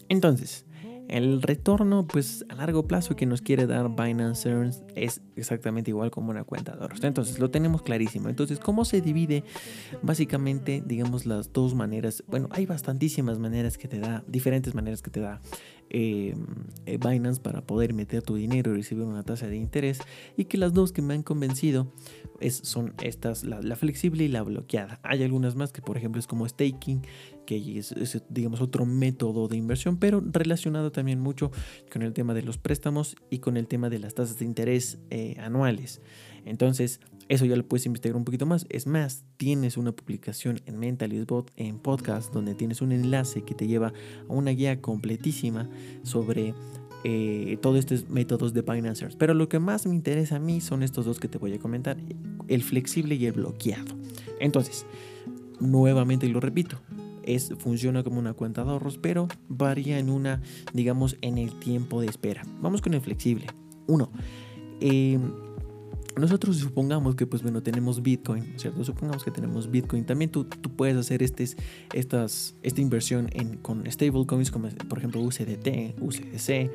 Entonces, 0.08 0.64
El 1.14 1.42
retorno, 1.42 2.08
pues 2.08 2.44
a 2.48 2.56
largo 2.56 2.88
plazo 2.88 3.14
que 3.14 3.24
nos 3.24 3.40
quiere 3.40 3.68
dar 3.68 3.88
Binance 3.88 4.48
Earns 4.48 4.82
es 4.96 5.20
exactamente 5.36 5.92
igual 5.92 6.10
como 6.10 6.30
una 6.30 6.42
cuenta 6.42 6.74
de 6.74 6.82
ahorros. 6.82 7.04
Entonces 7.04 7.38
lo 7.38 7.52
tenemos 7.52 7.82
clarísimo. 7.82 8.28
Entonces, 8.28 8.58
¿cómo 8.58 8.84
se 8.84 9.00
divide? 9.00 9.44
Básicamente, 10.02 10.82
digamos 10.84 11.24
las 11.24 11.52
dos 11.52 11.76
maneras. 11.76 12.24
Bueno, 12.26 12.48
hay 12.50 12.66
bastantísimas 12.66 13.38
maneras 13.38 13.78
que 13.78 13.86
te 13.86 14.00
da, 14.00 14.24
diferentes 14.26 14.74
maneras 14.74 15.02
que 15.02 15.12
te 15.12 15.20
da 15.20 15.40
eh, 15.90 16.34
eh, 16.86 16.98
Binance 16.98 17.40
para 17.40 17.66
poder 17.66 17.94
meter 17.94 18.22
tu 18.22 18.34
dinero 18.34 18.72
y 18.72 18.76
recibir 18.76 19.04
una 19.04 19.22
tasa 19.22 19.46
de 19.46 19.56
interés. 19.56 20.00
Y 20.36 20.46
que 20.46 20.58
las 20.58 20.72
dos 20.72 20.92
que 20.92 21.02
me 21.02 21.14
han 21.14 21.22
convencido 21.22 21.92
son 22.50 22.94
estas, 23.02 23.44
la, 23.44 23.60
la 23.62 23.76
flexible 23.76 24.24
y 24.24 24.28
la 24.28 24.42
bloqueada. 24.42 25.00
Hay 25.02 25.22
algunas 25.22 25.54
más 25.54 25.72
que, 25.72 25.80
por 25.82 25.96
ejemplo, 25.96 26.18
es 26.18 26.26
como 26.26 26.46
staking 26.48 27.02
que 27.44 27.78
es, 27.78 27.94
digamos 28.28 28.60
otro 28.60 28.86
método 28.86 29.48
de 29.48 29.56
inversión, 29.56 29.98
pero 29.98 30.22
relacionado 30.24 30.92
también 30.92 31.20
mucho 31.20 31.50
con 31.92 32.02
el 32.02 32.12
tema 32.12 32.34
de 32.34 32.42
los 32.42 32.58
préstamos 32.58 33.16
y 33.30 33.38
con 33.38 33.56
el 33.56 33.66
tema 33.66 33.90
de 33.90 33.98
las 33.98 34.14
tasas 34.14 34.38
de 34.38 34.44
interés 34.44 34.98
eh, 35.10 35.36
anuales. 35.40 36.00
Entonces, 36.44 37.00
eso 37.28 37.44
ya 37.44 37.56
lo 37.56 37.66
puedes 37.66 37.86
investigar 37.86 38.16
un 38.16 38.24
poquito 38.24 38.46
más. 38.46 38.66
Es 38.68 38.86
más, 38.86 39.24
tienes 39.36 39.76
una 39.76 39.92
publicación 39.92 40.60
en 40.66 40.78
Mentalistbot 40.78 41.50
en 41.56 41.78
podcast 41.78 42.32
donde 42.32 42.54
tienes 42.54 42.82
un 42.82 42.92
enlace 42.92 43.42
que 43.42 43.54
te 43.54 43.66
lleva 43.66 43.92
a 44.28 44.32
una 44.32 44.50
guía 44.50 44.80
completísima 44.80 45.68
sobre 46.02 46.54
eh, 47.04 47.58
todos 47.60 47.78
estos 47.78 48.08
métodos 48.08 48.54
de 48.54 48.62
Binance 48.62 49.06
Pero 49.18 49.34
lo 49.34 49.48
que 49.48 49.58
más 49.58 49.86
me 49.86 49.94
interesa 49.94 50.36
a 50.36 50.38
mí 50.38 50.60
son 50.60 50.82
estos 50.82 51.04
dos 51.04 51.20
que 51.20 51.28
te 51.28 51.38
voy 51.38 51.52
a 51.52 51.58
comentar, 51.58 51.96
el 52.48 52.62
flexible 52.62 53.14
y 53.14 53.26
el 53.26 53.32
bloqueado. 53.32 53.96
Entonces, 54.40 54.86
nuevamente 55.60 56.28
lo 56.28 56.40
repito, 56.40 56.80
es, 57.24 57.52
funciona 57.58 58.02
como 58.02 58.18
una 58.18 58.32
cuenta 58.32 58.64
de 58.64 58.70
ahorros, 58.70 58.98
pero 58.98 59.28
varía 59.48 59.98
en 59.98 60.10
una, 60.10 60.40
digamos, 60.72 61.16
en 61.20 61.38
el 61.38 61.58
tiempo 61.58 62.00
de 62.00 62.06
espera. 62.06 62.42
Vamos 62.60 62.80
con 62.80 62.94
el 62.94 63.00
flexible. 63.00 63.46
Uno, 63.86 64.10
eh, 64.80 65.18
nosotros 66.16 66.56
supongamos 66.58 67.16
que 67.16 67.26
pues 67.26 67.42
bueno 67.42 67.62
tenemos 67.62 68.02
Bitcoin, 68.02 68.54
¿cierto? 68.56 68.84
Supongamos 68.84 69.24
que 69.24 69.30
tenemos 69.30 69.70
Bitcoin. 69.70 70.04
También 70.04 70.30
tú, 70.30 70.44
tú 70.44 70.70
puedes 70.70 70.96
hacer 70.96 71.22
este, 71.22 71.48
estas, 71.92 72.54
esta 72.62 72.80
inversión 72.80 73.28
en, 73.32 73.56
con 73.58 73.90
stablecoins 73.90 74.50
como 74.50 74.68
por 74.88 74.98
ejemplo 74.98 75.20
USDT, 75.20 76.00
USDC. 76.00 76.70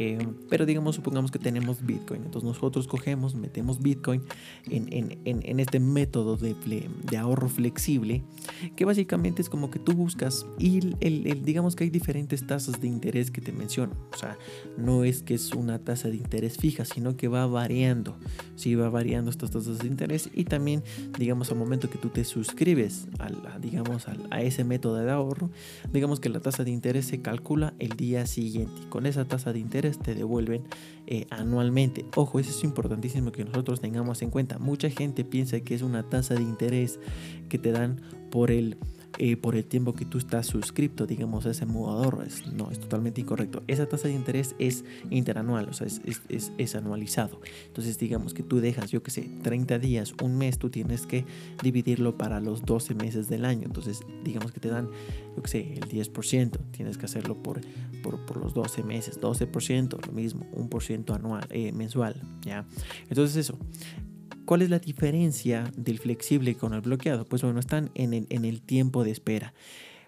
Eh, 0.00 0.18
pero 0.48 0.66
digamos, 0.66 0.96
supongamos 0.96 1.30
que 1.30 1.38
tenemos 1.38 1.84
Bitcoin. 1.84 2.22
Entonces 2.24 2.46
nosotros 2.46 2.86
cogemos, 2.86 3.34
metemos 3.34 3.80
Bitcoin 3.80 4.22
en, 4.70 4.92
en, 4.92 5.18
en, 5.24 5.60
este 5.60 5.80
método 5.80 6.36
de, 6.36 6.54
de, 7.10 7.16
ahorro 7.16 7.48
flexible 7.48 8.22
que 8.76 8.84
básicamente 8.84 9.42
es 9.42 9.48
como 9.48 9.70
que 9.70 9.78
tú 9.78 9.92
buscas 9.92 10.46
y 10.58 10.94
el, 11.00 11.42
digamos 11.42 11.74
que 11.74 11.84
hay 11.84 11.90
diferentes 11.90 12.46
tasas 12.46 12.80
de 12.80 12.86
interés 12.86 13.30
que 13.30 13.40
te 13.40 13.52
menciono. 13.52 13.94
O 14.12 14.16
sea, 14.16 14.38
no 14.76 15.04
es 15.04 15.22
que 15.22 15.34
es 15.34 15.52
una 15.52 15.78
tasa 15.78 16.08
de 16.08 16.16
interés 16.16 16.58
fija, 16.58 16.84
sino 16.84 17.16
que 17.16 17.28
va 17.28 17.46
variando. 17.46 18.16
Si 18.54 18.74
va 18.78 18.88
variando 18.88 19.30
estas 19.30 19.50
tasas 19.50 19.78
de 19.78 19.86
interés 19.86 20.30
y 20.34 20.44
también, 20.44 20.82
digamos, 21.18 21.50
al 21.50 21.58
momento 21.58 21.90
que 21.90 21.98
tú 21.98 22.08
te 22.08 22.24
suscribes 22.24 23.08
a, 23.18 23.58
digamos, 23.58 24.06
a, 24.08 24.40
ese 24.40 24.64
método 24.64 24.96
de 24.96 25.10
ahorro, 25.10 25.50
digamos 25.92 26.20
que 26.20 26.28
la 26.28 26.40
tasa 26.40 26.64
de 26.64 26.70
interés 26.70 27.06
se 27.06 27.20
calcula 27.20 27.74
el 27.78 27.90
día 27.90 28.26
siguiente 28.26 28.88
con 28.88 29.06
esa 29.06 29.24
tasa 29.26 29.52
de 29.52 29.58
interés 29.58 29.98
te 29.98 30.14
devuelven 30.14 30.64
eh, 31.06 31.26
anualmente. 31.30 32.04
Ojo, 32.16 32.38
eso 32.38 32.50
es 32.50 32.64
importantísimo 32.64 33.32
que 33.32 33.44
nosotros 33.44 33.80
tengamos 33.80 34.22
en 34.22 34.30
cuenta. 34.30 34.58
Mucha 34.58 34.90
gente 34.90 35.24
piensa 35.24 35.60
que 35.60 35.74
es 35.74 35.82
una 35.82 36.02
tasa 36.02 36.34
de 36.34 36.42
interés 36.42 36.98
que 37.48 37.58
te 37.58 37.72
dan 37.72 38.00
por 38.30 38.50
el 38.50 38.76
eh, 39.20 39.36
por 39.36 39.56
el 39.56 39.64
tiempo 39.64 39.94
que 39.94 40.04
tú 40.04 40.16
estás 40.18 40.46
suscrito, 40.46 41.04
digamos, 41.04 41.44
a 41.46 41.50
ese 41.50 41.66
mudador. 41.66 42.24
Es, 42.24 42.46
no, 42.52 42.70
es 42.70 42.78
totalmente 42.78 43.20
incorrecto. 43.20 43.64
Esa 43.66 43.86
tasa 43.86 44.06
de 44.06 44.14
interés 44.14 44.54
es 44.60 44.84
interanual, 45.10 45.68
o 45.68 45.72
sea, 45.72 45.88
es, 45.88 46.00
es, 46.28 46.52
es, 46.56 46.74
anualizado. 46.76 47.40
Entonces, 47.66 47.98
digamos 47.98 48.32
que 48.32 48.44
tú 48.44 48.60
dejas, 48.60 48.92
yo 48.92 49.02
que 49.02 49.10
sé, 49.10 49.28
30 49.42 49.80
días, 49.80 50.14
un 50.22 50.38
mes, 50.38 50.58
tú 50.58 50.70
tienes 50.70 51.04
que 51.04 51.24
dividirlo 51.62 52.16
para 52.16 52.38
los 52.38 52.62
12 52.62 52.94
meses 52.94 53.28
del 53.28 53.44
año. 53.44 53.64
Entonces, 53.64 54.02
digamos 54.22 54.52
que 54.52 54.60
te 54.60 54.68
dan, 54.68 54.88
yo 55.36 55.42
que 55.42 55.48
sé, 55.48 55.74
el 55.74 55.88
10%, 55.88 56.58
tienes 56.70 56.96
que 56.96 57.06
hacerlo 57.06 57.42
por, 57.42 57.60
por, 58.04 58.24
por 58.24 58.36
los 58.36 58.54
12 58.54 58.84
meses, 58.84 59.20
12%, 59.20 60.06
lo 60.06 60.12
mismo, 60.12 60.46
un 60.52 60.68
por 60.68 60.84
ciento 60.84 61.12
anual, 61.12 61.44
eh, 61.50 61.72
mensual, 61.72 62.22
¿ya? 62.42 62.64
Entonces, 63.08 63.36
eso. 63.36 63.58
¿Cuál 64.44 64.62
es 64.62 64.70
la 64.70 64.78
diferencia 64.78 65.70
del 65.76 65.98
flexible 65.98 66.54
con 66.54 66.72
el 66.72 66.80
bloqueado? 66.80 67.26
Pues 67.26 67.42
bueno, 67.42 67.60
están 67.60 67.90
en 67.94 68.14
el, 68.14 68.62
tiempo 68.62 69.04
de 69.04 69.10
espera. 69.10 69.52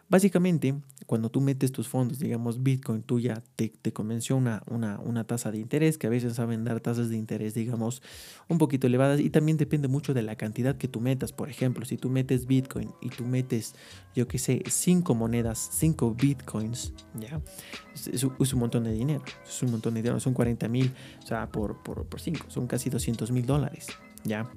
Básicamente, 0.08 0.74
cuando 1.06 1.30
tú 1.30 1.40
metes 1.40 1.70
tus 1.70 1.86
fondos, 1.86 2.18
digamos 2.18 2.64
Bitcoin, 2.64 3.02
tú 3.02 3.20
ya 3.20 3.44
te, 3.54 3.70
convenció 3.92 4.36
una, 4.36 4.62
una, 4.66 4.98
una, 4.98 5.24
tasa 5.24 5.52
de 5.52 5.58
interés, 5.58 5.98
que 5.98 6.08
a 6.08 6.10
veces 6.10 6.34
saben 6.34 6.64
dar 6.64 6.80
tasas 6.80 7.10
de 7.10 7.16
interés, 7.16 7.54
digamos, 7.54 8.02
un 8.48 8.58
poquito 8.58 8.88
elevadas, 8.88 9.20
y 9.20 9.30
también 9.30 9.56
depende 9.56 9.86
mucho 9.86 10.12
de 10.12 10.22
la 10.22 10.36
cantidad 10.36 10.76
que 10.76 10.88
tú 10.88 11.00
metas. 11.00 11.32
Por 11.32 11.48
ejemplo, 11.48 11.84
si 11.84 11.96
tú 11.96 12.10
metes 12.10 12.46
Bitcoin 12.46 12.90
y 13.00 13.10
tú 13.10 13.24
metes, 13.24 13.74
yo 14.14 14.26
que 14.26 14.38
sé, 14.38 14.62
cinco 14.68 15.14
monedas, 15.14 15.70
cinco 15.70 16.12
Bitcoins, 16.12 16.92
¿ya? 17.20 17.40
Es, 18.10 18.24
un 18.24 18.58
montón 18.58 18.84
de 18.84 18.92
dinero, 18.92 19.22
es 19.46 19.62
un 19.62 19.70
montón 19.70 19.94
de 19.94 20.00
dinero, 20.02 20.18
son 20.18 20.34
40 20.34 20.66
mil, 20.68 20.92
o 21.22 21.26
sea, 21.26 21.46
por 21.52 21.76
5, 21.84 22.04
por, 22.08 22.20
cinco, 22.20 22.46
son 22.48 22.66
casi 22.66 22.90
200 22.90 23.30
mil 23.30 23.46
dólares. 23.46 23.86
¿Ya? 24.24 24.50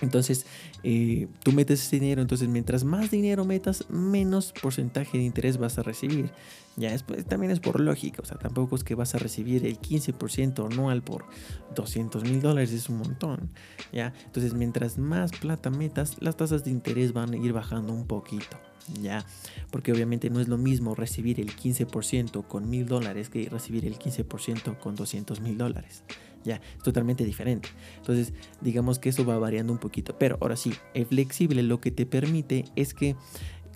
Entonces, 0.00 0.46
eh, 0.82 1.28
tú 1.42 1.52
metes 1.52 1.86
ese 1.86 2.00
dinero, 2.00 2.22
entonces 2.22 2.48
mientras 2.48 2.84
más 2.84 3.10
dinero 3.10 3.44
metas, 3.44 3.88
menos 3.90 4.52
porcentaje 4.60 5.18
de 5.18 5.24
interés 5.24 5.58
vas 5.58 5.78
a 5.78 5.82
recibir. 5.82 6.30
Ya 6.76 6.94
es, 6.94 7.02
pues, 7.02 7.26
también 7.26 7.52
es 7.52 7.60
por 7.60 7.80
lógica, 7.80 8.22
o 8.22 8.24
sea, 8.24 8.38
tampoco 8.38 8.76
es 8.76 8.84
que 8.84 8.94
vas 8.94 9.14
a 9.14 9.18
recibir 9.18 9.66
el 9.66 9.78
15% 9.78 10.72
anual 10.72 11.02
por 11.02 11.26
200 11.74 12.24
mil 12.24 12.40
dólares, 12.40 12.72
es 12.72 12.88
un 12.88 12.98
montón. 12.98 13.50
Ya, 13.92 14.14
entonces 14.24 14.54
mientras 14.54 14.96
más 14.98 15.32
plata 15.32 15.70
metas, 15.70 16.16
las 16.20 16.36
tasas 16.36 16.64
de 16.64 16.70
interés 16.70 17.12
van 17.12 17.34
a 17.34 17.36
ir 17.36 17.52
bajando 17.52 17.92
un 17.92 18.06
poquito. 18.06 18.58
Ya, 19.00 19.24
porque 19.70 19.92
obviamente 19.92 20.28
no 20.28 20.40
es 20.40 20.48
lo 20.48 20.58
mismo 20.58 20.96
recibir 20.96 21.38
el 21.38 21.54
15% 21.54 22.44
con 22.48 22.68
mil 22.68 22.86
dólares 22.86 23.28
que 23.28 23.48
recibir 23.48 23.86
el 23.86 23.96
15% 23.96 24.76
con 24.78 24.96
200 24.96 25.40
mil 25.40 25.56
dólares. 25.56 26.02
Ya, 26.44 26.56
es 26.56 26.82
totalmente 26.82 27.24
diferente. 27.24 27.68
Entonces, 27.98 28.32
digamos 28.60 28.98
que 28.98 29.10
eso 29.10 29.24
va 29.24 29.38
variando 29.38 29.72
un 29.72 29.78
poquito. 29.78 30.16
Pero 30.18 30.38
ahora 30.40 30.56
sí, 30.56 30.72
el 30.94 31.06
flexible 31.06 31.62
lo 31.62 31.80
que 31.80 31.90
te 31.90 32.06
permite 32.06 32.64
es 32.76 32.94
que, 32.94 33.16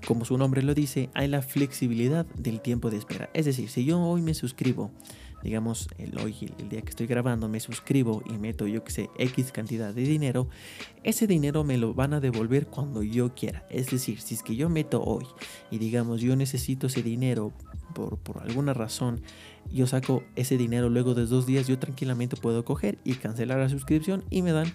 como 0.06 0.24
su 0.24 0.36
nombre 0.36 0.62
lo 0.62 0.74
dice, 0.74 1.10
hay 1.14 1.28
la 1.28 1.42
flexibilidad 1.42 2.26
del 2.36 2.60
tiempo 2.60 2.90
de 2.90 2.98
espera. 2.98 3.30
Es 3.34 3.46
decir, 3.46 3.68
si 3.68 3.84
yo 3.84 4.00
hoy 4.00 4.22
me 4.22 4.34
suscribo, 4.34 4.90
digamos, 5.42 5.88
el 5.98 6.18
hoy, 6.18 6.34
el 6.58 6.68
día 6.68 6.82
que 6.82 6.90
estoy 6.90 7.06
grabando, 7.06 7.48
me 7.48 7.60
suscribo 7.60 8.22
y 8.26 8.32
meto, 8.38 8.66
yo 8.66 8.82
que 8.84 8.90
sé, 8.90 9.10
X 9.18 9.52
cantidad 9.52 9.94
de 9.94 10.02
dinero, 10.02 10.48
ese 11.02 11.26
dinero 11.26 11.64
me 11.64 11.78
lo 11.78 11.94
van 11.94 12.14
a 12.14 12.20
devolver 12.20 12.66
cuando 12.66 13.02
yo 13.02 13.34
quiera. 13.34 13.66
Es 13.70 13.90
decir, 13.90 14.20
si 14.20 14.34
es 14.34 14.42
que 14.42 14.56
yo 14.56 14.68
meto 14.68 15.02
hoy 15.02 15.26
y 15.70 15.78
digamos, 15.78 16.20
yo 16.20 16.34
necesito 16.36 16.88
ese 16.88 17.02
dinero 17.02 17.52
por, 17.94 18.18
por 18.18 18.42
alguna 18.42 18.74
razón 18.74 19.22
yo 19.72 19.86
saco 19.86 20.22
ese 20.36 20.56
dinero 20.56 20.88
luego 20.88 21.14
de 21.14 21.26
dos 21.26 21.46
días, 21.46 21.66
yo 21.66 21.78
tranquilamente 21.78 22.36
puedo 22.36 22.64
coger 22.64 22.98
y 23.04 23.14
cancelar 23.14 23.58
la 23.58 23.68
suscripción 23.68 24.24
y 24.30 24.42
me 24.42 24.52
dan 24.52 24.72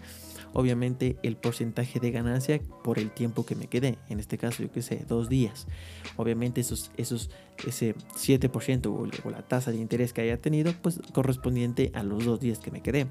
obviamente 0.53 1.17
el 1.23 1.37
porcentaje 1.37 1.99
de 1.99 2.11
ganancia 2.11 2.59
por 2.83 2.99
el 2.99 3.11
tiempo 3.11 3.45
que 3.45 3.55
me 3.55 3.67
quedé. 3.67 3.97
En 4.09 4.19
este 4.19 4.37
caso, 4.37 4.63
yo 4.63 4.71
que 4.71 4.81
sé, 4.81 5.05
dos 5.07 5.29
días. 5.29 5.67
Obviamente 6.17 6.61
esos, 6.61 6.91
esos, 6.97 7.29
ese 7.67 7.95
7% 7.95 8.87
o, 8.87 9.29
la 9.29 9.41
tasa 9.47 9.71
de 9.71 9.77
interés 9.77 10.13
que 10.13 10.21
haya 10.21 10.37
tenido, 10.37 10.73
pues 10.81 10.99
correspondiente 11.13 11.91
a 11.93 12.03
los 12.03 12.25
dos 12.25 12.39
días 12.39 12.59
que 12.59 12.71
me 12.71 12.81
quedé. 12.81 13.07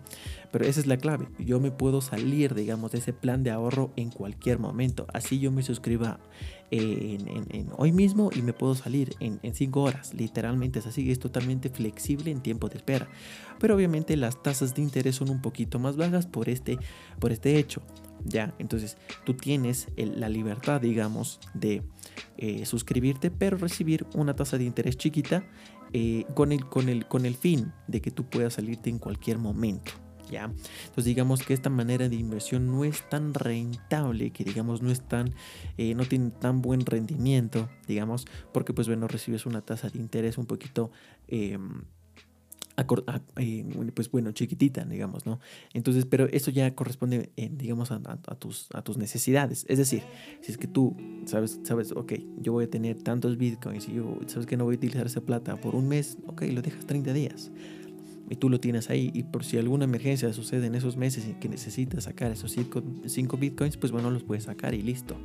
Pero 0.51 0.65
esa 0.65 0.81
es 0.81 0.87
la 0.87 0.97
clave. 0.97 1.29
Yo 1.39 1.61
me 1.61 1.71
puedo 1.71 2.01
salir, 2.01 2.55
digamos, 2.55 2.93
de 2.93 2.99
ese 2.99 3.13
plan 3.13 3.43
de 3.43 3.51
ahorro 3.51 3.93
en 3.97 4.11
cualquier 4.11 4.59
momento. 4.59 5.07
Así 5.13 5.39
yo 5.39 5.51
me 5.53 5.63
suscriba 5.63 6.21
en, 6.71 7.69
hoy 7.77 7.93
mismo 7.93 8.31
y 8.35 8.43
me 8.43 8.53
puedo 8.53 8.75
salir 8.75 9.15
en 9.21 9.55
5 9.55 9.81
horas. 9.81 10.15
Literalmente 10.15 10.79
es 10.79 10.87
así, 10.87 11.11
es 11.11 11.19
totalmente 11.19 11.69
flexible 11.69 12.31
en 12.31 12.41
tiempo 12.41 12.69
de 12.69 12.79
espera. 12.79 13.09
Pero 13.59 13.75
obviamente 13.75 14.17
las 14.17 14.43
tasas 14.43 14.75
de 14.75 14.83
interés 14.83 15.17
son 15.17 15.31
un 15.31 15.43
poquito 15.43 15.79
más 15.79 15.97
bajas 15.97 16.27
por 16.27 16.49
este, 16.49 16.79
por 17.19 17.33
este 17.33 17.59
hecho. 17.59 17.83
Ya, 18.25 18.55
entonces 18.59 18.97
tú 19.25 19.35
tienes 19.35 19.89
la 19.97 20.29
libertad, 20.29 20.81
digamos, 20.81 21.41
de 21.55 21.83
eh, 22.37 22.67
suscribirte, 22.67 23.31
pero 23.31 23.57
recibir 23.57 24.07
una 24.15 24.35
tasa 24.37 24.59
de 24.59 24.65
interés 24.65 24.97
chiquita 24.97 25.45
eh, 25.93 26.25
con, 26.35 26.53
el, 26.53 26.67
con, 26.67 26.89
el, 26.89 27.07
con 27.07 27.27
el 27.27 27.35
fin 27.35 27.73
de 27.87 28.01
que 28.01 28.11
tú 28.11 28.25
puedas 28.25 28.55
salirte 28.55 28.91
en 28.91 28.99
cualquier 28.99 29.39
momento. 29.39 29.93
Entonces 30.33 31.05
digamos 31.05 31.43
que 31.43 31.55
esta 31.55 31.71
manera 31.71 32.09
de 32.09 32.17
inversión 32.17 32.67
no 32.67 32.85
es 32.85 33.09
tan 33.09 33.35
rentable, 33.35 34.31
que 34.31 34.45
digamos 34.45 34.81
no 34.81 34.91
es 34.91 35.01
tan, 35.03 35.35
eh, 35.77 35.95
no 35.95 36.05
tiene 36.05 36.31
tan 36.31 36.63
buen 36.63 36.87
rendimiento, 36.87 37.69
digamos, 37.89 38.27
porque 38.53 38.73
pues 38.73 38.87
bueno, 38.87 39.09
recibes 39.09 39.47
una 39.47 39.63
tasa 39.63 39.89
de 39.89 39.99
interés 39.99 40.39
un 40.39 40.47
poquito... 40.47 40.91
Em, 43.37 43.71
eh, 43.71 43.93
pues 43.95 44.11
bueno, 44.11 44.33
chiquitita, 44.33 44.85
digamos, 44.85 45.27
¿no? 45.27 45.40
Entonces, 45.75 46.07
pero 46.07 46.27
eso 46.27 46.51
ya 46.51 46.75
corresponde, 46.75 47.31
eh, 47.37 47.51
digamos, 47.53 47.90
a, 47.90 48.01
tus, 48.38 48.69
a 48.73 48.83
tus 48.83 48.97
necesidades. 48.97 49.64
Es 49.69 49.79
decir, 49.79 50.03
si 50.40 50.53
es 50.53 50.59
que 50.59 50.66
tú 50.66 50.97
sabes, 51.27 51.61
sabes, 51.62 51.93
ok, 51.93 52.12
yo 52.38 52.53
voy 52.53 52.64
a 52.64 52.71
tener 52.71 53.03
tantos 53.03 53.37
bitcoins 53.37 53.88
y 53.88 53.95
yo 53.95 54.19
sabes 54.27 54.47
que 54.47 54.57
no 54.57 54.64
voy 54.64 54.75
a 54.75 54.79
utilizar 54.79 55.07
esa 55.07 55.21
plata 55.21 55.57
por 55.57 55.75
un 55.75 55.88
mes, 55.88 56.19
ok, 56.27 56.43
lo 56.53 56.62
dejas 56.62 56.87
30 56.87 57.12
días. 57.12 57.51
Y 58.29 58.37
tú 58.37 58.49
lo 58.49 58.61
tienes 58.61 58.90
ahí 58.90 59.11
y 59.12 59.25
por 59.25 59.45
si 59.45 59.59
alguna 59.59 59.87
emergencia 59.87 60.33
sucede 60.33 60.69
en 60.69 60.77
esos 60.77 60.97
meses 60.97 61.25
en 61.25 61.40
que 61.40 61.49
necesitas 61.49 62.05
sacar 62.05 62.31
esos 62.31 62.53
5 62.53 63.37
bitcoins, 63.37 63.77
pues 63.77 63.90
bueno, 63.90 64.09
los 64.12 64.23
puedes 64.23 64.45
sacar 64.45 64.73
y 64.73 64.83
listo. 64.83 65.16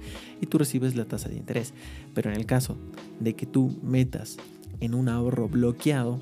Y 0.42 0.48
tú 0.48 0.58
recibes 0.58 0.96
la 0.96 1.06
tasa 1.06 1.30
de 1.30 1.36
interés. 1.36 1.76
Pero 2.16 2.32
en 2.32 2.36
el 2.36 2.48
caso 2.48 2.78
de 3.20 3.36
que 3.36 3.46
tú 3.46 3.78
metas 3.84 4.38
en 4.80 4.96
un 4.96 5.08
ahorro 5.08 5.48
bloqueado, 5.48 6.20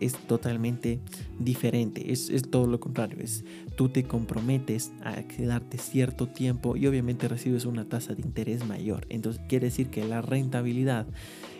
es 0.00 0.14
totalmente 0.26 1.00
diferente, 1.38 2.12
es, 2.12 2.30
todo 2.50 2.66
lo 2.66 2.80
contrario, 2.80 3.18
es 3.20 3.44
tú 3.76 3.88
te 3.88 4.04
comprometes 4.04 4.92
a 5.02 5.22
quedarte 5.22 5.78
cierto 5.78 6.28
tiempo 6.28 6.76
y 6.76 6.86
obviamente 6.86 7.28
recibes 7.28 7.64
una 7.64 7.84
tasa 7.84 8.14
de 8.14 8.22
interés 8.22 8.66
mayor. 8.66 9.06
Entonces 9.08 9.42
quiere 9.48 9.66
decir 9.66 9.88
que 9.88 10.04
la 10.04 10.22
rentabilidad 10.22 11.06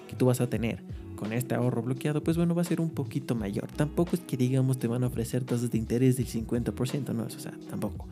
que 0.08 0.16
tú 0.16 0.26
vas 0.26 0.40
a 0.40 0.48
tener 0.48 0.82
con 1.18 1.32
este 1.32 1.56
ahorro 1.56 1.82
bloqueado, 1.82 2.22
pues 2.22 2.36
bueno, 2.36 2.54
va 2.54 2.62
a 2.62 2.64
ser 2.64 2.80
un 2.80 2.90
poquito 2.90 3.34
mayor. 3.34 3.66
Tampoco 3.72 4.14
es 4.14 4.20
que 4.20 4.36
digamos 4.36 4.78
te 4.78 4.86
van 4.86 5.02
a 5.02 5.08
ofrecer 5.08 5.42
tasas 5.42 5.68
de 5.68 5.76
interés 5.76 6.16
del 6.16 6.28
50%, 6.28 7.12
no, 7.12 7.24
o 7.24 7.30
sea, 7.30 7.52
tampoco. 7.68 8.06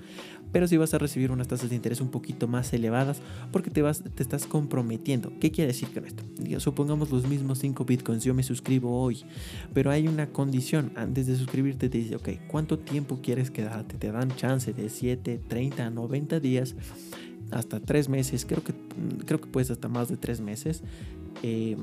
Pero 0.51 0.67
sí 0.67 0.77
vas 0.77 0.93
a 0.93 0.99
recibir 0.99 1.31
unas 1.31 1.47
tasas 1.47 1.71
de 1.71 1.77
interés 1.77 2.01
un 2.01 2.11
poquito 2.11 2.49
más 2.49 2.73
elevadas 2.73 3.21
porque 3.53 3.71
te, 3.71 3.81
vas, 3.81 4.03
te 4.03 4.23
estás 4.23 4.47
comprometiendo. 4.47 5.33
¿Qué 5.41 5.53
quiere 5.53 5.69
decir 5.69 5.89
con 5.95 6.05
esto? 6.05 6.25
supongamos 6.59 7.11
los 7.11 7.29
mismos 7.29 7.59
5 7.59 7.85
bitcoins, 7.85 8.25
yo 8.25 8.35
me 8.35 8.43
suscribo 8.43 9.01
hoy, 9.01 9.23
pero 9.73 9.93
hay 9.93 10.09
una 10.09 10.27
condición. 10.31 10.91
Antes 10.97 11.29
de 11.29 11.37
suscribirte 11.37 11.89
te 11.89 11.99
dice, 11.99 12.17
ok, 12.17 12.29
¿cuánto 12.49 12.79
tiempo 12.79 13.21
quieres 13.23 13.53
quedarte? 13.53 13.97
Te 13.99 14.11
dan 14.11 14.35
chance 14.35 14.73
de 14.73 14.89
7, 14.89 15.43
30, 15.47 15.91
90 15.91 16.41
días 16.41 16.75
hasta 17.53 17.79
3 17.79 18.09
meses, 18.09 18.45
creo 18.47 18.65
que, 18.65 18.75
creo 19.25 19.41
que 19.41 19.47
puedes 19.47 19.71
hasta 19.71 19.87
más 19.87 20.09
de 20.09 20.17
3 20.17 20.41
meses. 20.41 20.83
Eh, 21.45 21.77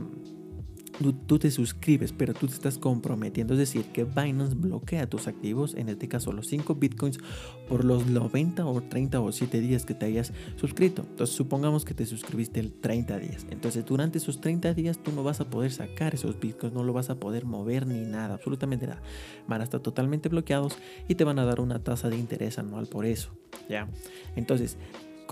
tú, 1.27 1.39
te 1.39 1.51
suscribes, 1.51 2.12
pero 2.12 2.34
tú 2.34 2.47
te 2.47 2.53
estás 2.53 2.77
comprometiendo. 2.77 3.53
Es 3.53 3.60
decir, 3.60 3.86
que 3.86 4.03
Binance 4.03 4.56
bloquea 4.56 5.10
tus 5.10 5.27
activos, 5.27 5.75
en 5.75 5.89
este 5.89 6.08
caso 6.08 6.32
los 6.32 6.47
5 6.47 6.75
bitcoins, 6.75 7.19
por 7.67 7.84
los 7.84 8.08
90 8.08 8.65
o 8.65 8.82
30 8.82 9.19
o 9.19 9.32
7 9.32 9.60
días 9.60 9.86
que 9.86 9.93
te 9.93 10.06
hayas 10.06 10.34
suscrito. 10.56 11.03
Entonces, 11.10 11.36
supongamos 11.36 11.86
que 11.86 11.93
te 11.93 12.06
suscribiste 12.06 12.60
el 12.60 12.73
30 12.73 13.19
días. 13.19 13.47
Entonces, 13.49 13.86
durante 13.86 14.17
esos 14.17 14.41
30 14.41 14.73
días 14.73 14.99
tú 15.01 15.12
no 15.12 15.23
vas 15.23 15.39
a 15.41 15.49
poder 15.49 15.71
sacar 15.71 16.13
esos 16.13 16.39
bitcoins, 16.39 16.73
no 16.73 16.84
lo 16.84 16.93
vas 16.93 17.10
a 17.10 17.15
poder 17.15 17.45
mover 17.45 17.88
ni 17.88 18.01
nada, 18.01 18.36
absolutamente 18.36 18.88
nada. 18.88 19.01
Van 19.47 19.62
a 19.62 19.63
estar 19.63 19.79
totalmente 19.79 20.29
bloqueados 20.29 20.77
y 21.08 21.15
te 21.15 21.23
van 21.23 21.39
a 21.39 21.45
dar 21.45 21.60
una 21.60 21.79
tasa 21.84 22.10
de 22.10 22.17
interés 22.17 22.60
anual 22.60 22.88
por 22.88 23.06
eso. 23.06 23.32
¿Ya? 23.69 23.88
Entonces, 24.36 24.77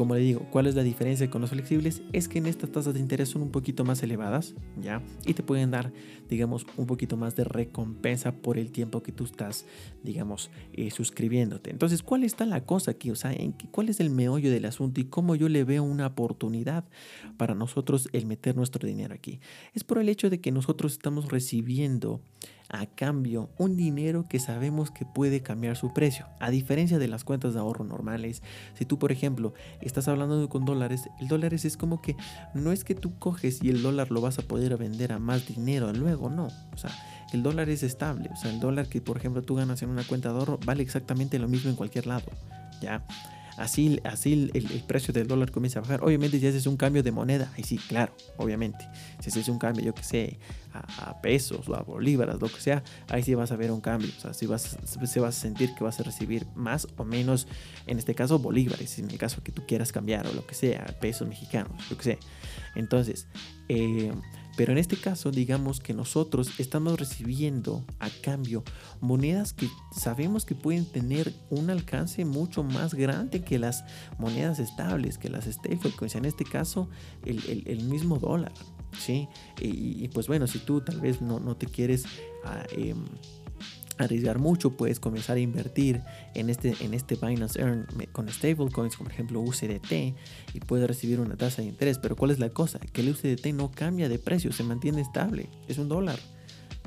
como 0.01 0.15
le 0.15 0.21
digo, 0.21 0.47
¿cuál 0.49 0.65
es 0.65 0.73
la 0.73 0.81
diferencia 0.81 1.29
con 1.29 1.41
los 1.41 1.51
flexibles? 1.51 2.01
Es 2.11 2.27
que 2.27 2.39
en 2.39 2.47
estas 2.47 2.71
tasas 2.71 2.95
de 2.95 2.99
interés 2.99 3.29
son 3.29 3.43
un 3.43 3.51
poquito 3.51 3.85
más 3.85 4.01
elevadas, 4.01 4.55
¿ya? 4.81 5.03
Y 5.27 5.35
te 5.35 5.43
pueden 5.43 5.69
dar, 5.69 5.93
digamos, 6.27 6.65
un 6.75 6.87
poquito 6.87 7.17
más 7.17 7.35
de 7.35 7.43
recompensa 7.43 8.31
por 8.31 8.57
el 8.57 8.71
tiempo 8.71 9.03
que 9.03 9.11
tú 9.11 9.25
estás, 9.25 9.67
digamos, 10.01 10.49
eh, 10.73 10.89
suscribiéndote. 10.89 11.69
Entonces, 11.69 12.01
¿cuál 12.01 12.23
está 12.23 12.47
la 12.47 12.65
cosa 12.65 12.89
aquí? 12.89 13.11
O 13.11 13.15
sea, 13.15 13.31
¿en 13.31 13.51
¿cuál 13.51 13.89
es 13.89 13.99
el 13.99 14.09
meollo 14.09 14.49
del 14.49 14.65
asunto 14.65 14.99
y 14.99 15.03
cómo 15.03 15.35
yo 15.35 15.49
le 15.49 15.63
veo 15.65 15.83
una 15.83 16.07
oportunidad 16.07 16.83
para 17.37 17.53
nosotros 17.53 18.09
el 18.11 18.25
meter 18.25 18.55
nuestro 18.55 18.87
dinero 18.87 19.13
aquí? 19.13 19.39
Es 19.75 19.83
por 19.83 19.99
el 19.99 20.09
hecho 20.09 20.31
de 20.31 20.41
que 20.41 20.51
nosotros 20.51 20.93
estamos 20.93 21.29
recibiendo 21.29 22.21
a 22.71 22.85
cambio 22.85 23.49
un 23.57 23.75
dinero 23.75 24.25
que 24.29 24.39
sabemos 24.39 24.91
que 24.91 25.05
puede 25.05 25.41
cambiar 25.41 25.75
su 25.75 25.93
precio. 25.93 26.25
A 26.39 26.49
diferencia 26.49 26.99
de 26.99 27.07
las 27.07 27.23
cuentas 27.23 27.53
de 27.53 27.59
ahorro 27.59 27.83
normales, 27.83 28.41
si 28.73 28.85
tú 28.85 28.97
por 28.97 29.11
ejemplo 29.11 29.53
estás 29.81 30.07
hablando 30.07 30.47
con 30.49 30.65
dólares, 30.65 31.09
el 31.19 31.27
dólar 31.27 31.53
es 31.53 31.77
como 31.77 32.01
que 32.01 32.15
no 32.53 32.71
es 32.71 32.83
que 32.83 32.95
tú 32.95 33.17
coges 33.19 33.61
y 33.61 33.69
el 33.69 33.81
dólar 33.81 34.09
lo 34.11 34.21
vas 34.21 34.39
a 34.39 34.43
poder 34.43 34.77
vender 34.77 35.11
a 35.11 35.19
más 35.19 35.47
dinero 35.47 35.91
luego, 35.91 36.29
no. 36.29 36.47
O 36.73 36.77
sea, 36.77 36.91
el 37.33 37.43
dólar 37.43 37.69
es 37.69 37.83
estable. 37.83 38.29
O 38.31 38.35
sea, 38.37 38.51
el 38.51 38.59
dólar 38.59 38.87
que 38.87 39.01
por 39.01 39.17
ejemplo 39.17 39.41
tú 39.41 39.55
ganas 39.55 39.81
en 39.81 39.89
una 39.89 40.03
cuenta 40.03 40.29
de 40.29 40.39
ahorro 40.39 40.59
vale 40.65 40.81
exactamente 40.81 41.39
lo 41.39 41.47
mismo 41.47 41.69
en 41.69 41.75
cualquier 41.75 42.07
lado. 42.07 42.25
¿Ya? 42.81 43.03
Así, 43.57 43.99
así 44.03 44.49
el, 44.53 44.83
precio 44.87 45.13
del 45.13 45.27
dólar 45.27 45.51
comienza 45.51 45.79
a 45.79 45.81
bajar. 45.81 46.03
Obviamente 46.03 46.39
si 46.39 46.47
haces 46.47 46.65
un 46.67 46.77
cambio 46.77 47.03
de 47.03 47.11
moneda, 47.11 47.51
ahí 47.55 47.63
sí, 47.63 47.77
claro, 47.77 48.13
obviamente. 48.37 48.87
Si 49.19 49.29
haces 49.29 49.47
un 49.47 49.59
cambio, 49.59 49.83
yo 49.83 49.93
que 49.93 50.03
sé, 50.03 50.39
a, 50.73 51.21
pesos 51.21 51.67
o 51.67 51.75
a 51.75 51.81
bolívares, 51.81 52.35
lo 52.39 52.47
que 52.47 52.61
sea, 52.61 52.83
ahí 53.09 53.23
sí 53.23 53.35
vas 53.35 53.51
a 53.51 53.55
ver 53.55 53.71
un 53.71 53.81
cambio. 53.81 54.09
O 54.17 54.21
sea, 54.21 54.33
sí 54.33 54.45
vas, 54.45 54.77
se 55.05 55.19
vas 55.19 55.37
a 55.37 55.39
sentir 55.39 55.73
que 55.75 55.83
vas 55.83 55.99
a 55.99 56.03
recibir 56.03 56.45
más 56.55 56.87
o 56.97 57.03
menos, 57.03 57.47
en 57.87 57.97
este 57.97 58.15
caso, 58.15 58.39
bolívares, 58.39 58.99
en 58.99 59.09
el 59.09 59.17
caso 59.17 59.43
que 59.43 59.51
tú 59.51 59.65
quieras 59.67 59.91
cambiar 59.91 60.27
o 60.27 60.33
lo 60.33 60.45
que 60.45 60.55
sea, 60.55 60.85
pesos 60.99 61.27
mexicanos, 61.27 61.89
lo 61.89 61.97
que 61.97 62.03
sea. 62.03 62.17
Entonces, 62.75 63.27
eh, 63.69 64.11
pero 64.57 64.71
en 64.71 64.77
este 64.77 64.97
caso, 64.97 65.31
digamos 65.31 65.79
que 65.79 65.93
nosotros 65.93 66.59
estamos 66.59 66.99
recibiendo 66.99 67.85
a 67.99 68.09
cambio 68.09 68.63
monedas 68.99 69.53
que 69.53 69.67
sabemos 69.95 70.45
que 70.45 70.55
pueden 70.55 70.85
tener 70.85 71.33
un 71.49 71.69
alcance 71.69 72.25
mucho 72.25 72.63
más 72.63 72.93
grande 72.93 73.41
que 73.41 73.59
las 73.59 73.83
monedas 74.17 74.59
estables, 74.59 75.17
que 75.17 75.29
las 75.29 75.45
stablecoins, 75.45 76.15
en 76.15 76.25
este 76.25 76.43
caso 76.43 76.89
el, 77.25 77.83
mismo 77.83 78.17
dólar. 78.17 78.53
¿sí? 78.97 79.27
Y, 79.59 80.07
pues 80.09 80.27
bueno, 80.27 80.47
si 80.47 80.59
tú 80.59 80.81
tal 80.81 80.99
vez 80.99 81.21
no, 81.21 81.39
no 81.39 81.55
te 81.55 81.67
quieres... 81.67 82.05
Ah, 82.43 82.63
em, 82.71 83.05
arriesgar 84.01 84.39
mucho, 84.39 84.71
puedes 84.71 84.99
comenzar 84.99 85.37
a 85.37 85.39
invertir 85.39 86.01
en 86.33 86.49
este, 86.49 86.75
en 86.81 86.93
este 86.93 87.15
Binance 87.15 87.59
Earn 87.59 87.87
con 88.11 88.29
stablecoins, 88.29 88.95
como 88.95 89.07
por 89.07 89.13
ejemplo 89.13 89.41
USDT, 89.41 89.91
y 90.53 90.59
puedes 90.65 90.87
recibir 90.87 91.19
una 91.19 91.35
tasa 91.35 91.61
de 91.61 91.67
interés. 91.67 91.97
Pero 91.97 92.15
¿cuál 92.15 92.31
es 92.31 92.39
la 92.39 92.49
cosa? 92.49 92.79
Que 92.79 93.01
el 93.01 93.09
USDT 93.09 93.47
no 93.53 93.71
cambia 93.71 94.09
de 94.09 94.19
precio, 94.19 94.51
se 94.51 94.63
mantiene 94.63 95.01
estable, 95.01 95.49
es 95.67 95.77
un 95.77 95.89
dólar. 95.89 96.19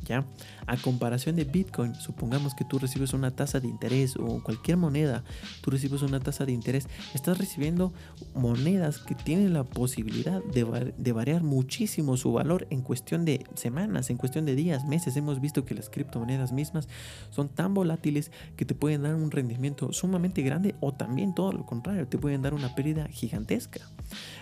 ¿Ya? 0.06 0.26
A 0.66 0.76
comparación 0.76 1.36
de 1.36 1.44
Bitcoin, 1.44 1.94
supongamos 1.94 2.54
que 2.54 2.64
tú 2.64 2.78
recibes 2.78 3.12
una 3.12 3.30
tasa 3.30 3.60
de 3.60 3.68
interés 3.68 4.16
o 4.16 4.42
cualquier 4.42 4.76
moneda, 4.76 5.24
tú 5.60 5.70
recibes 5.70 6.02
una 6.02 6.20
tasa 6.20 6.46
de 6.46 6.52
interés, 6.52 6.88
estás 7.14 7.38
recibiendo 7.38 7.92
monedas 8.34 8.98
que 8.98 9.14
tienen 9.14 9.52
la 9.52 9.64
posibilidad 9.64 10.42
de, 10.42 11.12
variar 11.12 11.42
muchísimo 11.42 12.16
su 12.16 12.32
valor 12.32 12.66
en 12.70 12.82
cuestión 12.82 13.24
de 13.24 13.44
semanas, 13.54 14.10
en 14.10 14.16
cuestión 14.16 14.44
de 14.44 14.54
días, 14.54 14.84
meses. 14.84 15.16
Hemos 15.16 15.40
visto 15.40 15.64
que 15.64 15.74
las 15.74 15.90
criptomonedas 15.90 16.52
mismas 16.52 16.88
son 17.30 17.48
tan 17.48 17.74
volátiles 17.74 18.30
que 18.56 18.64
te 18.64 18.74
pueden 18.74 19.02
dar 19.02 19.14
un 19.14 19.30
rendimiento 19.30 19.92
sumamente 19.92 20.42
grande 20.42 20.74
o 20.80 20.92
también 20.92 21.34
todo 21.34 21.52
lo 21.52 21.66
contrario, 21.66 22.08
te 22.08 22.18
pueden 22.18 22.42
dar 22.42 22.54
una 22.54 22.74
pérdida 22.74 23.06
gigantesca. 23.08 23.80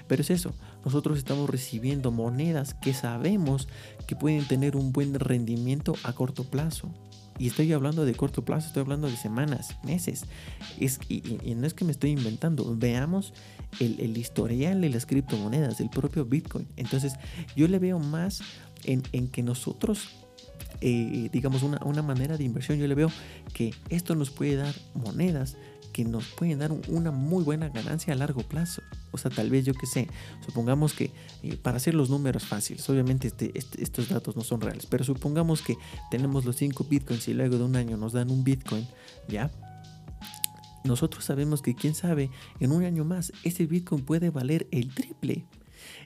Pero 0.09 0.23
es 0.23 0.31
eso, 0.31 0.55
nosotros 0.85 1.19
estamos 1.19 1.49
recibiendo 1.49 2.11
monedas 2.11 2.75
que 2.75 2.95
sabemos 2.95 3.69
que 4.07 4.17
pueden 4.17 4.47
tener 4.47 4.77
un 4.77 4.93
buen 4.93 5.15
rendimiento 5.15 5.95
corto 6.15 6.45
plazo. 6.45 6.89
Y 7.39 7.49
estoy 7.49 7.73
hablando 7.73 8.05
de 8.05 8.15
corto 8.15 8.45
plazo, 8.45 8.69
estoy 8.69 8.83
hablando 8.83 9.09
de 9.09 9.17
semanas, 9.17 9.77
meses. 9.85 10.27
Es, 10.79 11.01
y, 11.09 11.23
no 11.57 11.67
es 11.67 11.75
que 11.75 11.85
me 11.85 11.93
estoy 11.93 12.11
inventando. 12.11 12.77
Veamos 12.77 13.33
el, 13.81 14.17
historial 14.17 14.81
de 14.81 14.91
las 14.91 15.07
criptomonedas, 15.07 15.79
del 15.79 15.89
propio 15.89 16.25
Bitcoin. 16.25 16.69
Entonces, 16.77 17.15
yo 17.57 17.67
le 17.69 17.79
veo 17.79 17.99
más 17.99 18.43
en, 18.85 19.03
que 19.29 19.43
nosotros, 19.43 20.09
eh, 20.83 21.31
digamos, 21.33 21.63
una, 21.63 21.79
una 21.85 22.03
manera 22.03 22.37
de 22.37 22.45
inversión, 22.45 22.79
yo 22.79 22.87
le 22.87 22.95
veo 22.95 23.11
que 23.55 23.75
esto 23.89 24.15
nos 24.15 24.31
puede 24.31 24.57
dar 24.57 24.75
monedas 24.95 25.57
que 25.93 26.05
nos 26.05 26.27
pueden 26.29 26.59
dar 26.59 26.73
una 26.89 27.11
muy 27.11 27.45
buena 27.45 27.69
ganancia 27.69 28.13
a 28.13 28.17
largo 28.17 28.43
plazo. 28.43 28.83
O 29.13 29.19
sea, 29.19 29.31
tal 29.31 29.51
vez 29.51 29.65
yo 29.65 29.75
que 29.75 29.87
sé, 29.87 30.09
supongamos 30.45 30.95
que 30.95 31.13
eh, 31.43 31.57
para 31.57 31.77
hacer 31.77 31.95
los 31.95 32.11
números 32.11 32.45
fáciles, 32.45 32.89
obviamente 32.89 33.29
este, 33.29 33.53
este, 33.55 33.83
estos 33.83 34.09
datos 34.09 34.37
no 34.37 34.43
son 34.43 34.61
reales, 34.61 34.87
pero 34.87 35.05
supongamos 35.05 35.63
que 35.63 35.77
tenemos 36.11 36.45
los 36.45 36.57
5 36.57 36.85
bitcoins 36.85 37.29
y 37.29 37.35
luego 37.35 37.59
de 37.59 37.65
un 37.65 37.77
año 37.77 37.97
nos 37.97 38.13
dan 38.13 38.31
un 38.31 38.43
bitcoin, 38.43 38.87
¿ya? 39.29 39.51
Nosotros 40.85 41.25
sabemos 41.25 41.63
que 41.63 41.75
quién 41.75 41.95
sabe, 41.95 42.31
en 42.59 42.73
un 42.73 42.85
año 42.85 43.05
más 43.05 43.33
ese 43.45 43.67
bitcoin 43.67 44.05
puede 44.05 44.31
valer 44.31 44.67
el 44.73 44.93
triple. 44.93 45.47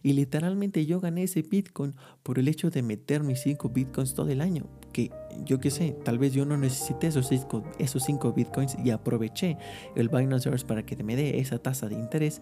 Y 0.02 0.12
literalmente 0.12 0.86
yo 0.86 1.00
gané 1.00 1.24
ese 1.24 1.42
Bitcoin 1.42 1.94
por 2.22 2.38
el 2.38 2.48
hecho 2.48 2.70
de 2.70 2.82
meter 2.82 3.22
mis 3.22 3.40
5 3.42 3.68
Bitcoins 3.70 4.14
todo 4.14 4.28
el 4.28 4.40
año. 4.40 4.66
Que 4.92 5.10
yo 5.44 5.58
qué 5.60 5.70
sé, 5.70 5.96
tal 6.04 6.18
vez 6.18 6.32
yo 6.32 6.44
no 6.44 6.56
necesité 6.56 7.08
esos 7.08 7.28
5 7.28 7.62
esos 7.78 8.04
cinco 8.04 8.32
Bitcoins 8.32 8.76
y 8.82 8.90
aproveché 8.90 9.56
el 9.94 10.08
Binance 10.08 10.48
Earth 10.48 10.64
para 10.64 10.84
que 10.84 11.02
me 11.02 11.16
dé 11.16 11.38
esa 11.38 11.58
tasa 11.58 11.88
de 11.88 11.94
interés 11.94 12.40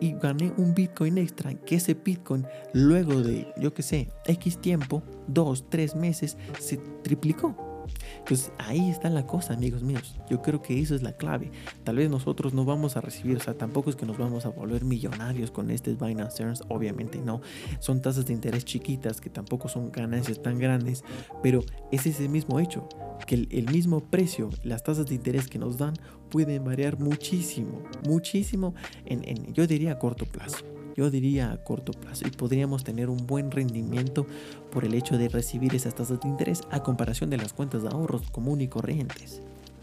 y 0.00 0.12
gané 0.12 0.52
un 0.56 0.74
Bitcoin 0.74 1.18
extra. 1.18 1.54
Que 1.54 1.76
ese 1.76 1.94
Bitcoin 1.94 2.46
luego 2.72 3.22
de, 3.22 3.52
yo 3.56 3.72
qué 3.74 3.82
sé, 3.82 4.08
X 4.26 4.58
tiempo, 4.58 5.02
2, 5.28 5.70
3 5.70 5.96
meses, 5.96 6.36
se 6.58 6.78
triplicó. 7.02 7.71
Entonces 8.18 8.52
ahí 8.58 8.90
está 8.90 9.10
la 9.10 9.26
cosa, 9.26 9.54
amigos 9.54 9.82
míos. 9.82 10.16
Yo 10.28 10.42
creo 10.42 10.62
que 10.62 10.80
eso 10.80 10.94
es 10.94 11.02
la 11.02 11.12
clave. 11.12 11.50
Tal 11.84 11.96
vez 11.96 12.10
nosotros 12.10 12.54
no 12.54 12.64
vamos 12.64 12.96
a 12.96 13.00
recibir, 13.00 13.36
o 13.36 13.40
sea, 13.40 13.54
tampoco 13.54 13.90
es 13.90 13.96
que 13.96 14.06
nos 14.06 14.18
vamos 14.18 14.46
a 14.46 14.50
volver 14.50 14.84
millonarios 14.84 15.50
con 15.50 15.70
este 15.70 15.94
Binance 15.94 16.42
Earns, 16.42 16.62
obviamente 16.68 17.18
no. 17.18 17.40
Son 17.80 18.00
tasas 18.02 18.26
de 18.26 18.32
interés 18.32 18.64
chiquitas 18.64 19.20
que 19.20 19.30
tampoco 19.30 19.68
son 19.68 19.90
ganancias 19.90 20.42
tan 20.42 20.58
grandes, 20.58 21.04
pero 21.42 21.64
es 21.90 22.06
ese 22.06 22.28
mismo 22.28 22.60
hecho, 22.60 22.88
que 23.26 23.34
el, 23.34 23.70
mismo 23.70 24.00
precio, 24.00 24.50
las 24.62 24.82
tasas 24.82 25.06
de 25.06 25.14
interés 25.14 25.48
que 25.48 25.58
nos 25.58 25.78
dan 25.78 25.94
pueden 26.32 26.64
variar 26.64 26.98
muchísimo, 26.98 27.82
muchísimo 28.08 28.74
en, 29.04 29.52
yo 29.52 29.66
diría 29.66 29.92
a 29.92 29.98
corto 29.98 30.24
plazo 30.24 30.64
yo 30.94 31.10
diría 31.10 31.52
a 31.52 31.56
corto 31.64 31.92
plazo 31.92 32.26
y 32.26 32.30
podríamos 32.30 32.84
tener 32.84 33.08
un 33.08 33.26
buen 33.26 33.50
rendimiento 33.50 34.26
por 34.70 34.84
el 34.84 34.94
hecho 34.94 35.16
de 35.16 35.28
recibir 35.28 35.74
esas 35.74 35.94
tasas 35.94 36.20
de 36.20 36.28
interés 36.28 36.62
a 36.70 36.82
comparación 36.82 37.30
de 37.30 37.38
las 37.38 37.52
cuentas 37.52 37.82
de 37.82 37.88
ahorros 37.88 38.30
común 38.30 38.60
y 38.60 38.68
corrientes. 38.68 39.40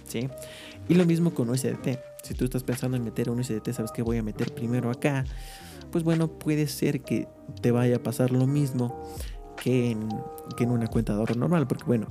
¿sí? 0.07 0.29
Y 0.88 0.95
lo 0.95 1.05
mismo 1.05 1.33
con 1.33 1.49
USDT. 1.49 1.99
Si 2.23 2.33
tú 2.33 2.45
estás 2.45 2.63
pensando 2.63 2.97
en 2.97 3.03
meter 3.03 3.29
un 3.29 3.39
USDT, 3.39 3.71
sabes 3.71 3.91
que 3.91 4.01
voy 4.01 4.17
a 4.17 4.23
meter 4.23 4.53
primero 4.53 4.91
acá, 4.91 5.25
pues 5.91 6.03
bueno, 6.03 6.27
puede 6.27 6.67
ser 6.67 7.01
que 7.01 7.27
te 7.62 7.71
vaya 7.71 7.97
a 7.97 8.03
pasar 8.03 8.31
lo 8.31 8.45
mismo 8.45 9.03
que 9.59 9.91
en, 9.91 10.09
una 10.69 10.87
cuenta 10.87 11.13
de 11.13 11.19
ahorro 11.19 11.35
normal, 11.35 11.67
porque 11.67 11.85
bueno, 11.85 12.07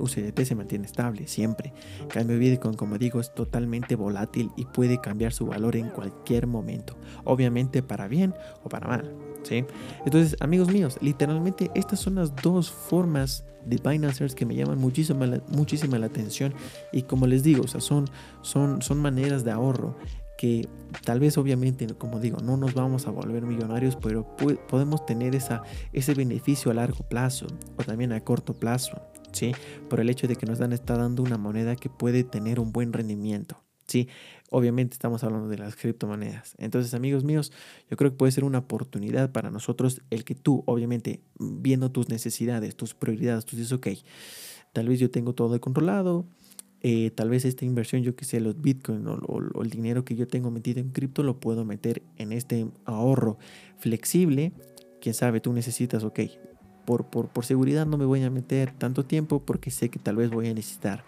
USDT 0.00 0.40
se 0.44 0.54
mantiene 0.54 0.86
estable 0.86 1.26
siempre. 1.26 1.72
Cambio 2.08 2.38
Bitcoin, 2.38 2.74
como 2.74 2.98
digo, 2.98 3.20
es 3.20 3.34
totalmente 3.34 3.96
volátil 3.96 4.50
y 4.56 4.64
puede 4.64 5.00
cambiar 5.00 5.32
su 5.32 5.46
valor 5.46 5.76
en 5.76 5.90
cualquier 5.90 6.46
momento, 6.46 6.96
obviamente 7.24 7.82
para 7.82 8.08
bien 8.08 8.34
o 8.64 8.68
para 8.68 8.88
mal. 8.88 9.14
¿sí? 9.42 9.64
Entonces, 10.04 10.36
amigos 10.40 10.68
míos, 10.68 10.98
literalmente 11.00 11.70
estas 11.74 12.00
son 12.00 12.16
las 12.16 12.34
dos 12.36 12.70
formas 12.70 13.44
de 13.64 13.76
Binance 13.76 14.26
que 14.34 14.46
me 14.46 14.54
llaman 14.54 14.78
muchísima 14.78 15.26
la, 15.26 15.42
muchísima 15.48 15.98
la 15.98 16.06
atención 16.06 16.54
y 16.92 17.02
como 17.02 17.26
les 17.26 17.42
digo, 17.42 17.64
o 17.64 17.68
sea, 17.68 17.80
son, 17.80 18.08
son, 18.42 18.80
son 18.82 18.98
maneras 18.98 19.44
de 19.44 19.50
ahorro 19.50 19.96
que 20.38 20.68
tal 21.04 21.18
vez 21.18 21.36
obviamente, 21.36 21.84
como 21.98 22.20
digo, 22.20 22.38
no 22.38 22.56
nos 22.56 22.72
vamos 22.72 23.08
a 23.08 23.10
volver 23.10 23.42
millonarios, 23.42 23.96
pero 23.96 24.24
podemos 24.68 25.04
tener 25.04 25.34
esa, 25.34 25.62
ese 25.92 26.14
beneficio 26.14 26.70
a 26.70 26.74
largo 26.74 27.04
plazo 27.08 27.48
o 27.76 27.82
también 27.82 28.12
a 28.12 28.20
corto 28.20 28.54
plazo, 28.54 29.02
¿sí? 29.32 29.52
Por 29.90 29.98
el 29.98 30.08
hecho 30.08 30.28
de 30.28 30.36
que 30.36 30.46
nos 30.46 30.60
dan, 30.60 30.72
está 30.72 30.96
dando 30.96 31.24
una 31.24 31.38
moneda 31.38 31.74
que 31.74 31.90
puede 31.90 32.22
tener 32.22 32.60
un 32.60 32.70
buen 32.70 32.92
rendimiento, 32.92 33.64
¿sí? 33.88 34.08
Obviamente 34.48 34.94
estamos 34.94 35.24
hablando 35.24 35.48
de 35.48 35.58
las 35.58 35.74
criptomonedas. 35.74 36.54
Entonces, 36.58 36.94
amigos 36.94 37.24
míos, 37.24 37.52
yo 37.90 37.96
creo 37.96 38.12
que 38.12 38.16
puede 38.16 38.30
ser 38.30 38.44
una 38.44 38.58
oportunidad 38.58 39.32
para 39.32 39.50
nosotros 39.50 40.02
el 40.10 40.22
que 40.24 40.36
tú, 40.36 40.62
obviamente, 40.66 41.20
viendo 41.40 41.90
tus 41.90 42.08
necesidades, 42.08 42.76
tus 42.76 42.94
prioridades, 42.94 43.44
tú 43.44 43.56
dices, 43.56 43.72
ok, 43.72 43.88
tal 44.72 44.88
vez 44.88 45.00
yo 45.00 45.10
tengo 45.10 45.34
todo 45.34 45.60
controlado, 45.60 46.26
eh, 46.82 47.10
tal 47.10 47.28
vez 47.28 47.44
esta 47.44 47.64
inversión, 47.64 48.02
yo 48.02 48.14
que 48.14 48.24
sé, 48.24 48.40
los 48.40 48.60
bitcoin 48.60 49.06
o, 49.06 49.62
el 49.62 49.70
dinero 49.70 50.04
que 50.04 50.14
yo 50.14 50.28
tengo 50.28 50.50
metido 50.50 50.80
en 50.80 50.90
cripto 50.90 51.22
lo 51.22 51.40
puedo 51.40 51.64
meter 51.64 52.02
en 52.16 52.32
este 52.32 52.66
ahorro 52.84 53.38
flexible. 53.78 54.52
Quién 55.00 55.14
sabe, 55.14 55.40
tú 55.40 55.52
necesitas, 55.52 56.04
ok, 56.04 56.20
por, 56.84 57.06
por, 57.06 57.28
por, 57.28 57.44
seguridad 57.44 57.84
no 57.84 57.98
me 57.98 58.04
voy 58.04 58.22
a 58.22 58.30
meter 58.30 58.72
tanto 58.72 59.04
tiempo 59.04 59.44
porque 59.44 59.70
sé 59.70 59.90
que 59.90 59.98
tal 59.98 60.16
vez 60.16 60.30
voy 60.30 60.48
a 60.48 60.54
necesitar. 60.54 61.04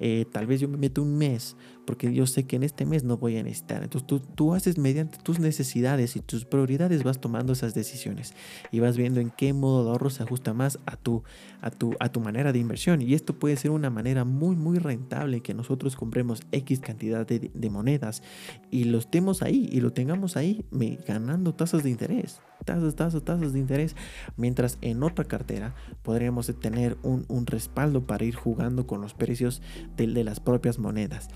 Eh, 0.00 0.26
tal 0.30 0.46
vez 0.46 0.60
yo 0.60 0.68
me 0.68 0.76
meto 0.76 1.02
un 1.02 1.16
mes 1.16 1.56
porque 1.86 2.12
yo 2.12 2.26
sé 2.26 2.44
que 2.44 2.56
en 2.56 2.62
este 2.62 2.86
mes 2.86 3.04
no 3.04 3.16
voy 3.16 3.36
a 3.36 3.42
necesitar. 3.42 3.82
Entonces 3.82 4.06
tú, 4.06 4.20
tú 4.20 4.54
haces 4.54 4.78
mediante 4.78 5.18
tus 5.18 5.38
necesidades 5.38 6.16
y 6.16 6.20
tus 6.20 6.44
prioridades 6.44 7.02
vas 7.02 7.20
tomando 7.20 7.52
esas 7.52 7.74
decisiones 7.74 8.34
y 8.70 8.80
vas 8.80 8.96
viendo 8.96 9.20
en 9.20 9.30
qué 9.30 9.52
modo 9.52 9.84
de 9.84 9.90
ahorro 9.90 10.10
se 10.10 10.22
ajusta 10.22 10.54
más 10.54 10.78
a 10.86 10.96
tu, 10.96 11.22
a 11.60 11.70
tu, 11.70 11.94
a 12.00 12.10
tu 12.10 12.20
manera 12.20 12.52
de 12.52 12.58
inversión. 12.58 13.02
Y 13.02 13.14
esto 13.14 13.38
puede 13.38 13.56
ser 13.56 13.70
una 13.70 13.90
manera 13.90 14.24
muy, 14.24 14.56
muy 14.56 14.78
rentable 14.78 15.40
que 15.40 15.54
nosotros 15.54 15.96
compremos 15.96 16.42
X 16.52 16.80
cantidad 16.80 17.26
de, 17.26 17.70
monedas 17.70 18.22
y 18.70 18.84
los 18.84 19.10
tengamos 19.10 19.42
ahí 19.42 19.68
y 19.72 19.80
lo 19.80 19.92
tengamos 19.92 20.36
ahí 20.36 20.66
ganando 21.06 21.54
tasas 21.54 21.82
de 21.82 21.90
interés 21.90 22.40
tasas, 22.64 22.94
tasas, 22.94 23.22
tasas 23.22 23.52
de 23.52 23.58
interés, 23.58 23.96
mientras 24.36 24.78
en 24.80 25.02
otra 25.02 25.24
cartera 25.24 25.74
podríamos 26.02 26.52
tener 26.60 26.96
un, 27.02 27.46
respaldo 27.46 28.06
para 28.06 28.24
ir 28.24 28.36
jugando 28.36 28.86
con 28.86 29.00
los 29.00 29.14
precios 29.14 29.62
de, 29.96 30.06
las 30.24 30.40
propias 30.40 30.78
monedas. 30.78 31.28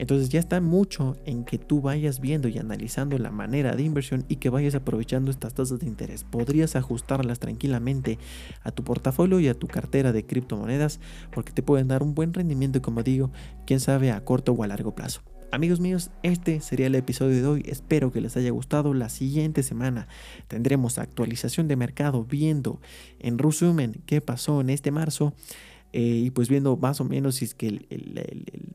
Entonces 0.00 0.30
ya 0.30 0.40
está 0.40 0.62
mucho 0.62 1.18
en 1.26 1.44
que 1.44 1.58
tú 1.58 1.82
vayas 1.82 2.20
viendo 2.20 2.48
y 2.48 2.56
analizando 2.56 3.18
la 3.18 3.30
manera 3.30 3.76
de 3.76 3.82
inversión 3.82 4.24
y 4.28 4.36
que 4.36 4.48
vayas 4.48 4.74
aprovechando 4.74 5.30
estas 5.30 5.52
tasas 5.52 5.78
de 5.78 5.86
interés. 5.86 6.24
Podrías 6.24 6.74
ajustarlas 6.74 7.38
tranquilamente 7.38 8.18
a 8.62 8.70
tu 8.70 8.82
portafolio 8.82 9.40
y 9.40 9.48
a 9.48 9.54
tu 9.54 9.66
cartera 9.66 10.12
de 10.12 10.24
criptomonedas 10.24 11.00
porque 11.30 11.52
te 11.52 11.62
pueden 11.62 11.88
dar 11.88 12.02
un 12.02 12.14
buen 12.14 12.32
rendimiento, 12.32 12.80
como 12.80 13.02
digo, 13.02 13.30
quién 13.66 13.78
sabe 13.78 14.10
a 14.10 14.24
corto 14.24 14.52
o 14.52 14.62
a 14.62 14.68
largo 14.68 14.94
plazo. 14.94 15.20
Amigos 15.52 15.80
míos, 15.80 16.10
este 16.22 16.62
sería 16.62 16.86
el 16.86 16.94
episodio 16.94 17.36
de 17.42 17.46
hoy. 17.46 17.62
Espero 17.66 18.10
que 18.10 18.22
les 18.22 18.38
haya 18.38 18.52
gustado. 18.52 18.94
La 18.94 19.10
siguiente 19.10 19.62
semana 19.62 20.08
tendremos 20.48 20.96
actualización 20.96 21.68
de 21.68 21.76
mercado 21.76 22.24
viendo 22.24 22.80
en 23.18 23.36
resumen 23.36 24.00
qué 24.06 24.22
pasó 24.22 24.62
en 24.62 24.70
este 24.70 24.92
marzo. 24.92 25.34
Eh, 25.92 26.22
y 26.24 26.30
pues 26.30 26.48
viendo 26.48 26.76
más 26.76 27.00
o 27.00 27.04
menos 27.04 27.36
si 27.36 27.44
es 27.44 27.54
que 27.54 27.86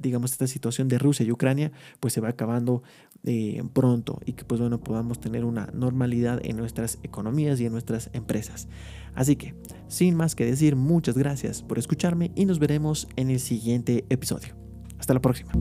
digamos 0.01 0.31
esta 0.31 0.47
situación 0.47 0.89
de 0.89 0.97
Rusia 0.97 1.25
y 1.25 1.31
Ucrania 1.31 1.71
pues 2.01 2.13
se 2.13 2.19
va 2.19 2.29
acabando 2.29 2.83
eh, 3.23 3.63
pronto 3.71 4.19
y 4.25 4.33
que 4.33 4.43
pues 4.43 4.59
bueno 4.59 4.83
podamos 4.83 5.19
tener 5.19 5.45
una 5.45 5.69
normalidad 5.73 6.41
en 6.43 6.57
nuestras 6.57 6.99
economías 7.03 7.59
y 7.59 7.65
en 7.65 7.71
nuestras 7.71 8.09
empresas. 8.13 8.67
Así 9.13 9.37
que 9.37 9.55
sin 9.87 10.15
más 10.15 10.35
que 10.35 10.45
decir 10.45 10.75
muchas 10.75 11.17
gracias 11.17 11.63
por 11.63 11.79
escucharme 11.79 12.31
y 12.35 12.45
nos 12.45 12.59
veremos 12.59 13.07
en 13.15 13.29
el 13.29 13.39
siguiente 13.39 14.05
episodio. 14.09 14.55
Hasta 14.97 15.13
la 15.13 15.21
próxima 15.21 15.53